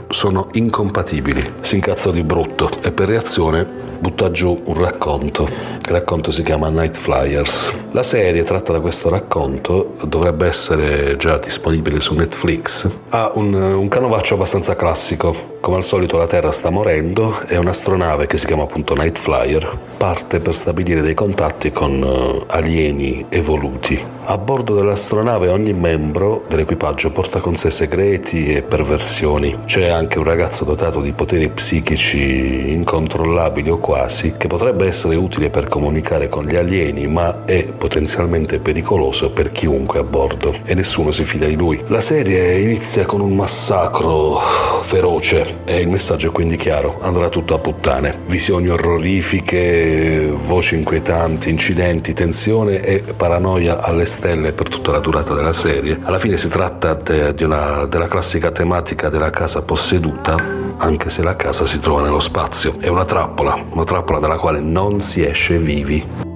sono 0.09 0.47
incompatibili. 0.53 1.53
Si 1.61 1.75
incazza 1.75 2.09
di 2.09 2.23
brutto 2.23 2.71
e 2.81 2.91
per 2.91 3.09
reazione 3.09 3.63
butta 3.99 4.31
giù 4.31 4.59
un 4.65 4.79
racconto. 4.79 5.47
Il 5.85 5.91
racconto 5.91 6.31
si 6.31 6.43
chiama 6.43 6.69
Night 6.69 6.95
Flyers. 6.95 7.73
La 7.91 8.03
serie 8.03 8.43
tratta 8.43 8.71
da 8.71 8.79
questo 8.79 9.09
racconto 9.09 9.95
dovrebbe 10.05 10.47
essere 10.47 11.17
già 11.17 11.37
disponibile 11.37 11.99
su 11.99 12.13
Netflix. 12.13 12.89
Ha 13.09 13.31
un, 13.35 13.53
un 13.53 13.87
canovaccio 13.89 14.35
abbastanza 14.35 14.77
classico. 14.77 15.51
Come 15.59 15.77
al 15.77 15.83
solito 15.83 16.17
la 16.17 16.27
Terra 16.27 16.51
sta 16.51 16.69
morendo 16.69 17.41
e 17.47 17.57
un'astronave 17.57 18.27
che 18.27 18.37
si 18.37 18.45
chiama 18.45 18.63
appunto 18.63 18.95
Night 18.95 19.17
Flyer 19.17 19.77
parte 19.97 20.41
per 20.41 20.55
stabilire 20.55 20.99
dei 20.99 21.13
contatti 21.13 21.71
con 21.71 22.03
eh, 22.03 22.43
alieni 22.53 23.25
evoluti. 23.29 23.97
A 24.25 24.37
bordo 24.37 24.75
dell'astronave 24.75 25.47
ogni 25.47 25.71
membro 25.71 26.43
dell'equipaggio 26.49 27.11
porta 27.11 27.39
con 27.39 27.55
sé 27.55 27.71
segreti 27.71 28.47
e 28.47 28.61
perversioni. 28.61 29.59
C'è 29.65 29.87
anche 29.87 30.17
un 30.17 30.25
ragazzo 30.25 30.65
dotato 30.65 30.99
di 30.99 31.13
poteri 31.13 31.47
psichici 31.47 32.71
incontrollabili 32.71 33.69
o 33.69 33.77
quasi, 33.77 34.33
che 34.37 34.47
potrebbe 34.47 34.87
essere 34.87 35.15
utile 35.15 35.49
per 35.49 35.69
comunicare 35.73 36.29
con 36.29 36.45
gli 36.45 36.55
alieni, 36.55 37.07
ma 37.07 37.45
è 37.45 37.65
potenzialmente 37.65 38.59
pericoloso 38.59 39.31
per 39.31 39.51
chiunque 39.51 39.97
a 39.97 40.03
bordo 40.03 40.55
e 40.65 40.75
nessuno 40.75 41.09
si 41.09 41.23
fida 41.23 41.47
di 41.47 41.55
lui. 41.55 41.81
La 41.87 41.99
serie 41.99 42.59
inizia 42.59 43.05
con 43.05 43.21
un 43.21 43.35
massacro 43.35 44.39
feroce 44.83 45.61
e 45.65 45.79
il 45.79 45.89
messaggio 45.89 46.27
è 46.27 46.31
quindi 46.31 46.57
chiaro, 46.57 46.99
andrà 47.01 47.29
tutto 47.29 47.55
a 47.55 47.57
puttane. 47.57 48.19
Visioni 48.27 48.67
orrorifiche, 48.67 50.31
voci 50.45 50.75
inquietanti, 50.75 51.49
incidenti, 51.49 52.13
tensione 52.13 52.81
e 52.81 52.99
paranoia 53.17 53.81
alle 53.81 54.05
stelle 54.05 54.51
per 54.51 54.69
tutta 54.69 54.91
la 54.91 54.99
durata 54.99 55.33
della 55.33 55.53
serie. 55.53 55.97
Alla 56.03 56.19
fine 56.19 56.37
si 56.37 56.49
tratta 56.49 56.93
de- 56.93 57.33
di 57.33 57.43
una- 57.43 57.85
della 57.85 58.07
classica 58.07 58.51
tematica 58.51 59.09
della 59.09 59.31
casa 59.31 59.63
posseduta, 59.63 60.62
anche 60.77 61.09
se 61.09 61.23
la 61.23 61.35
casa 61.35 61.65
si 61.65 61.79
trova 61.79 62.01
nello 62.01 62.19
spazio. 62.19 62.75
È 62.79 62.87
una 62.87 63.05
trappola, 63.05 63.63
una 63.69 63.83
trappola 63.83 64.19
dalla 64.19 64.37
quale 64.37 64.59
non 64.59 65.01
si 65.01 65.23
esce 65.23 65.57
vivi. 65.57 66.32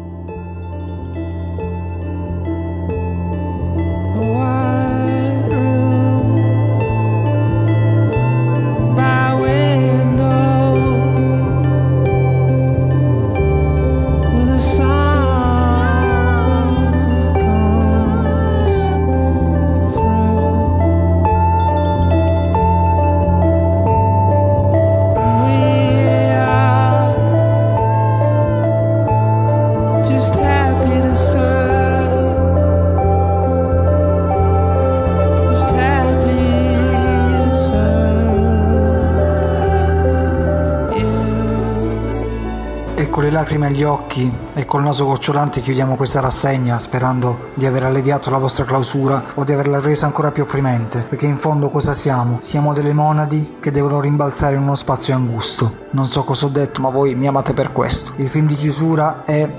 Col 44.67 44.83
naso 44.83 45.05
gocciolante 45.05 45.61
chiudiamo 45.61 45.95
questa 45.95 46.19
rassegna 46.19 46.77
sperando 46.77 47.51
di 47.53 47.65
aver 47.65 47.83
alleviato 47.83 48.29
la 48.29 48.37
vostra 48.37 48.65
clausura 48.65 49.23
o 49.35 49.45
di 49.45 49.53
averla 49.53 49.79
resa 49.79 50.05
ancora 50.05 50.31
più 50.31 50.43
opprimente. 50.43 51.05
Perché 51.07 51.25
in 51.25 51.37
fondo 51.37 51.69
cosa 51.69 51.93
siamo? 51.93 52.39
Siamo 52.41 52.73
delle 52.73 52.93
monadi 52.93 53.55
che 53.61 53.71
devono 53.71 54.01
rimbalzare 54.01 54.55
in 54.55 54.61
uno 54.61 54.75
spazio 54.75 55.15
angusto. 55.15 55.85
Non 55.91 56.05
so 56.05 56.23
cosa 56.23 56.45
ho 56.45 56.49
detto, 56.49 56.81
ma 56.81 56.89
voi 56.89 57.15
mi 57.15 57.27
amate 57.27 57.53
per 57.53 57.71
questo. 57.71 58.11
Il 58.17 58.27
film 58.27 58.45
di 58.45 58.55
chiusura 58.55 59.23
è 59.23 59.49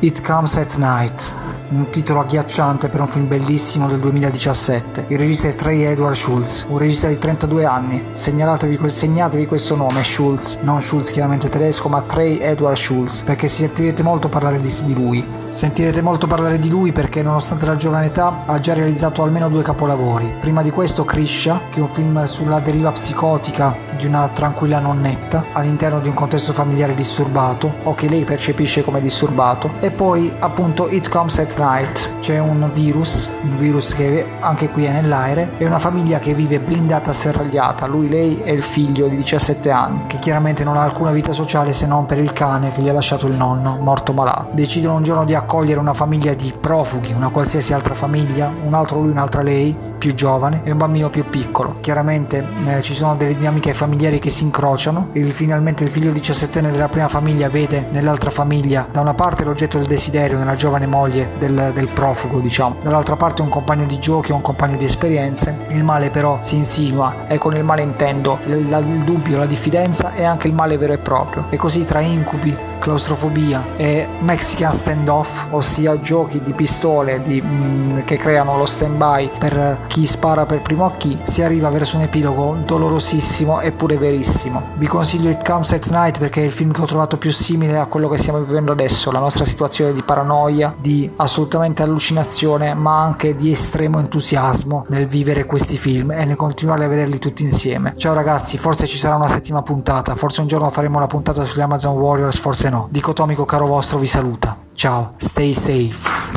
It 0.00 0.26
Comes 0.26 0.56
at 0.56 0.74
Night. 0.76 1.43
Un 1.74 1.90
titolo 1.90 2.20
agghiacciante 2.20 2.88
per 2.88 3.00
un 3.00 3.08
film 3.08 3.26
bellissimo 3.26 3.88
del 3.88 3.98
2017. 3.98 5.06
Il 5.08 5.18
regista 5.18 5.48
è 5.48 5.56
Trey 5.56 5.82
Edward 5.82 6.14
Schultz, 6.14 6.66
un 6.68 6.78
regista 6.78 7.08
di 7.08 7.18
32 7.18 7.64
anni. 7.64 8.04
Segnalatevi, 8.12 8.78
segnatevi 8.88 9.46
questo 9.46 9.74
nome, 9.74 10.04
Schultz, 10.04 10.58
non 10.62 10.80
Schultz 10.80 11.10
chiaramente 11.10 11.48
tedesco, 11.48 11.88
ma 11.88 12.02
Trey 12.02 12.38
Edward 12.38 12.76
Schultz, 12.76 13.22
perché 13.22 13.48
sentirete 13.48 14.04
molto 14.04 14.28
parlare 14.28 14.60
di, 14.60 14.72
di 14.84 14.94
lui. 14.94 15.26
Sentirete 15.48 16.00
molto 16.00 16.26
parlare 16.26 16.58
di 16.58 16.68
lui 16.68 16.92
perché 16.92 17.22
nonostante 17.22 17.66
la 17.66 17.76
giovane 17.76 18.06
età 18.06 18.42
ha 18.44 18.60
già 18.60 18.74
realizzato 18.74 19.22
almeno 19.22 19.48
due 19.48 19.62
capolavori. 19.62 20.36
Prima 20.40 20.62
di 20.62 20.70
questo 20.70 21.04
Krisha, 21.04 21.64
che 21.70 21.80
è 21.80 21.82
un 21.82 21.90
film 21.90 22.24
sulla 22.26 22.60
deriva 22.60 22.92
psicotica 22.92 23.76
di 23.96 24.06
una 24.06 24.28
tranquilla 24.28 24.80
nonnetta 24.80 25.46
all'interno 25.52 26.00
di 26.00 26.08
un 26.08 26.14
contesto 26.14 26.52
familiare 26.52 26.94
disturbato 26.94 27.72
o 27.84 27.94
che 27.94 28.08
lei 28.08 28.24
percepisce 28.24 28.82
come 28.82 29.00
disturbato 29.00 29.74
e 29.78 29.90
poi 29.90 30.32
appunto 30.40 30.88
It 30.90 31.08
Comes 31.08 31.38
at 31.38 31.52
Night 31.64 32.18
c'è 32.20 32.38
un 32.38 32.70
virus 32.74 33.26
un 33.42 33.56
virus 33.56 33.94
che 33.94 34.26
anche 34.40 34.68
qui 34.68 34.84
è 34.84 34.92
nell'aereo 34.92 35.50
e 35.56 35.64
una 35.64 35.78
famiglia 35.78 36.18
che 36.18 36.34
vive 36.34 36.60
blindata 36.60 37.12
serragliata 37.12 37.86
lui, 37.86 38.08
lei 38.08 38.42
e 38.42 38.52
il 38.52 38.62
figlio 38.62 39.08
di 39.08 39.16
17 39.16 39.70
anni 39.70 40.06
che 40.06 40.18
chiaramente 40.18 40.62
non 40.62 40.76
ha 40.76 40.82
alcuna 40.82 41.10
vita 41.10 41.32
sociale 41.32 41.72
se 41.72 41.86
non 41.86 42.04
per 42.04 42.18
il 42.18 42.34
cane 42.34 42.72
che 42.72 42.82
gli 42.82 42.88
ha 42.88 42.92
lasciato 42.92 43.26
il 43.26 43.34
nonno 43.34 43.78
morto 43.80 44.12
malato 44.12 44.48
decidono 44.52 44.96
un 44.96 45.04
giorno 45.04 45.24
di 45.24 45.34
accogliere 45.34 45.80
una 45.80 45.94
famiglia 45.94 46.34
di 46.34 46.52
profughi 46.58 47.12
una 47.12 47.30
qualsiasi 47.30 47.72
altra 47.72 47.94
famiglia 47.94 48.52
un 48.62 48.74
altro 48.74 49.00
lui, 49.00 49.10
un'altra 49.10 49.42
lei 49.42 49.92
più 50.04 50.12
giovane 50.12 50.60
e 50.64 50.70
un 50.70 50.76
bambino 50.76 51.08
più 51.08 51.24
piccolo. 51.30 51.76
Chiaramente 51.80 52.46
eh, 52.66 52.82
ci 52.82 52.92
sono 52.92 53.16
delle 53.16 53.34
dinamiche 53.34 53.72
familiari 53.72 54.18
che 54.18 54.28
si 54.28 54.42
incrociano. 54.42 55.08
Il, 55.12 55.32
finalmente 55.32 55.82
il 55.82 55.88
figlio 55.88 56.12
17enne 56.12 56.70
della 56.70 56.90
prima 56.90 57.08
famiglia 57.08 57.48
vede 57.48 57.88
nell'altra 57.90 58.28
famiglia 58.28 58.86
da 58.90 59.00
una 59.00 59.14
parte 59.14 59.44
l'oggetto 59.44 59.78
del 59.78 59.86
desiderio 59.86 60.36
nella 60.36 60.56
giovane 60.56 60.86
moglie 60.86 61.30
del, 61.48 61.72
del 61.74 61.88
profugo, 61.88 62.40
diciamo, 62.40 62.76
dall'altra 62.82 63.16
parte 63.16 63.42
un 63.42 63.48
compagno 63.48 63.84
di 63.84 63.98
giochi, 63.98 64.32
un 64.32 64.40
compagno 64.40 64.76
di 64.76 64.84
esperienze. 64.84 65.66
Il 65.68 65.84
male 65.84 66.10
però 66.10 66.38
si 66.42 66.56
insinua 66.56 67.26
e 67.26 67.38
con 67.38 67.54
il 67.54 67.64
male 67.64 67.82
intendo 67.82 68.38
il, 68.46 68.84
il 68.86 69.04
dubbio, 69.04 69.36
la 69.36 69.46
diffidenza 69.46 70.14
e 70.14 70.24
anche 70.24 70.48
il 70.48 70.54
male 70.54 70.78
vero 70.78 70.92
e 70.92 70.98
proprio. 70.98 71.46
E 71.50 71.56
così 71.56 71.84
tra 71.84 72.00
incubi, 72.00 72.56
claustrofobia 72.84 73.76
e 73.76 74.06
Mexican 74.20 74.70
standoff, 74.70 75.46
ossia 75.50 75.98
giochi 76.00 76.42
di 76.42 76.52
pistole 76.52 77.22
di, 77.22 77.42
mm, 77.42 78.00
che 78.04 78.18
creano 78.18 78.58
lo 78.58 78.66
stand 78.66 78.96
by 78.96 79.30
per 79.38 79.80
chi 79.86 80.04
spara 80.04 80.44
per 80.44 80.60
primo 80.60 80.84
a 80.84 80.92
chi, 80.92 81.18
si 81.22 81.40
arriva 81.40 81.70
verso 81.70 81.96
un 81.96 82.02
epilogo 82.02 82.58
dolorosissimo 82.66 83.62
eppure 83.62 83.96
verissimo. 83.96 84.72
Vi 84.74 84.86
consiglio 84.86 85.30
It 85.30 85.42
Comes 85.46 85.72
at 85.72 85.86
Night 85.88 86.18
perché 86.18 86.42
è 86.42 86.44
il 86.44 86.50
film 86.50 86.72
che 86.72 86.82
ho 86.82 86.84
trovato 86.84 87.16
più 87.16 87.32
simile 87.32 87.78
a 87.78 87.86
quello 87.86 88.06
che 88.08 88.18
stiamo 88.18 88.40
vivendo 88.40 88.72
adesso, 88.72 89.10
la 89.10 89.18
nostra 89.18 89.46
situazione 89.46 89.94
di 89.94 90.02
paranoia, 90.02 90.74
di 90.78 91.10
assolutamente 91.16 91.82
allucinazione, 91.82 92.74
ma 92.74 93.00
anche 93.00 93.34
di 93.34 93.50
estremo 93.50 93.98
entusiasmo 93.98 94.84
nel 94.90 95.06
vivere 95.06 95.46
questi 95.46 95.78
film 95.78 96.10
e 96.10 96.26
nel 96.26 96.36
continuare 96.36 96.84
a 96.84 96.88
vederli 96.88 97.18
tutti 97.18 97.44
insieme. 97.44 97.94
Ciao 97.96 98.12
ragazzi, 98.12 98.58
forse 98.58 98.86
ci 98.86 98.98
sarà 98.98 99.14
una 99.14 99.28
settima 99.28 99.62
puntata, 99.62 100.14
forse 100.16 100.42
un 100.42 100.48
giorno 100.48 100.68
faremo 100.68 100.98
la 100.98 101.06
puntata 101.06 101.46
sugli 101.46 101.62
Amazon 101.62 101.96
Warriors, 101.96 102.36
forse 102.36 102.68
no. 102.68 102.73
Dicotomico 102.90 103.44
caro 103.44 103.66
vostro 103.66 103.98
vi 103.98 104.06
saluta. 104.06 104.56
Ciao, 104.74 105.14
stay 105.16 105.52
safe. 105.54 106.33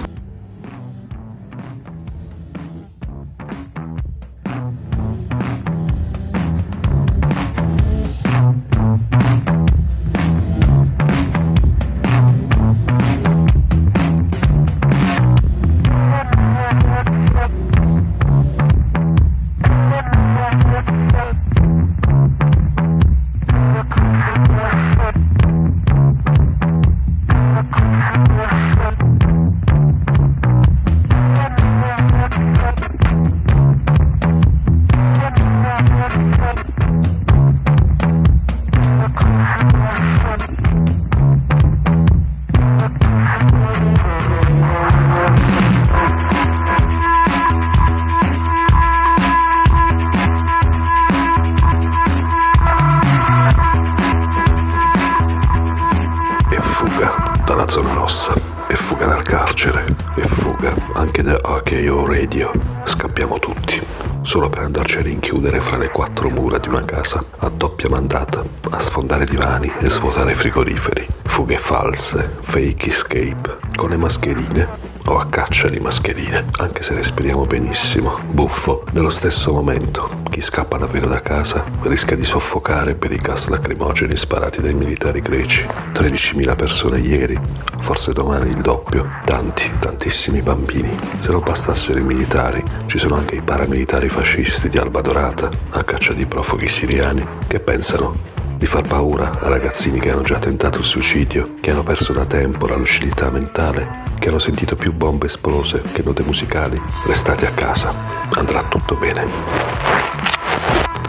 Fake 72.42 72.88
escape, 72.88 73.58
con 73.76 73.90
le 73.90 73.98
mascherine 73.98 74.96
o 75.06 75.18
a 75.18 75.26
caccia 75.28 75.70
di 75.70 75.80
mascherine, 75.80 76.46
anche 76.58 76.84
se 76.84 76.94
respiriamo 76.94 77.46
benissimo, 77.46 78.20
buffo. 78.30 78.84
Nello 78.92 79.10
stesso 79.10 79.54
momento, 79.54 80.22
chi 80.30 80.42
scappa 80.42 80.78
davvero 80.78 81.08
da 81.08 81.22
casa 81.22 81.64
rischia 81.84 82.16
di 82.16 82.26
soffocare 82.26 82.96
per 82.96 83.12
i 83.12 83.18
gas 83.18 83.48
lacrimogeni 83.48 84.16
sparati 84.16 84.62
dai 84.62 84.74
militari 84.74 85.22
greci. 85.22 85.66
13.000 85.94 86.56
persone 86.56 87.00
ieri, 87.00 87.40
forse 87.80 88.12
domani 88.12 88.50
il 88.50 88.62
doppio. 88.62 89.08
Tanti, 89.24 89.72
tantissimi 89.80 90.42
bambini. 90.42 90.96
Se 91.22 91.32
non 91.32 91.42
bastassero 91.42 92.00
i 92.00 92.04
militari, 92.04 92.64
ci 92.88 92.98
sono 92.98 93.16
anche 93.16 93.36
i 93.36 93.42
paramilitari 93.42 94.10
fascisti 94.10 94.68
di 94.68 94.78
Alba 94.78 95.02
Dorata, 95.02 95.50
a 95.70 95.84
caccia 95.84 96.14
di 96.14 96.26
profughi 96.26 96.68
siriani, 96.68 97.26
che 97.48 97.60
pensano 97.60 98.37
di 98.58 98.66
far 98.66 98.88
paura 98.88 99.40
a 99.40 99.48
ragazzini 99.48 100.00
che 100.00 100.12
hanno 100.12 100.24
già 100.24 100.40
tentato 100.40 100.80
il 100.80 100.84
suicidio, 100.84 101.54
che 101.62 101.72
hanno 101.72 101.84
perso 101.84 102.12
da 102.12 102.26
tempo 102.26 102.66
la 102.66 102.76
lucidità 102.76 103.30
mentale, 103.30 104.04
che 104.20 104.30
hanno 104.30 104.40
sentito 104.40 104.76
più 104.76 104.92
bombe 104.94 105.28
esplose 105.28 105.82
che 105.94 106.02
note 106.04 106.24
musicali. 106.24 106.82
Restate 107.06 107.46
a 107.46 107.52
casa, 107.52 107.94
andrà 108.32 108.64
tutto 108.64 108.96
bene. 108.96 109.26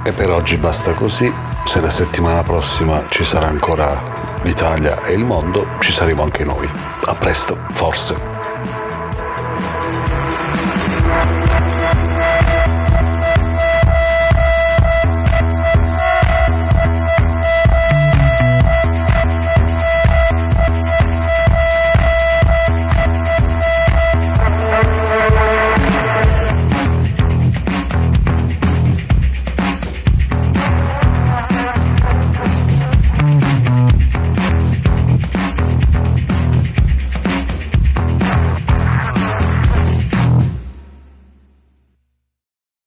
E 0.04 0.12
per 0.12 0.30
oggi 0.30 0.56
basta 0.56 0.92
così. 0.92 1.32
Se 1.64 1.80
la 1.80 1.90
settimana 1.90 2.42
prossima 2.42 3.04
ci 3.08 3.24
sarà 3.24 3.46
ancora 3.46 4.36
l'Italia 4.42 5.02
e 5.04 5.12
il 5.14 5.24
mondo, 5.24 5.66
ci 5.80 5.92
saremo 5.92 6.22
anche 6.22 6.44
noi. 6.44 6.68
A 7.04 7.14
presto, 7.14 7.58
forse. 7.72 8.37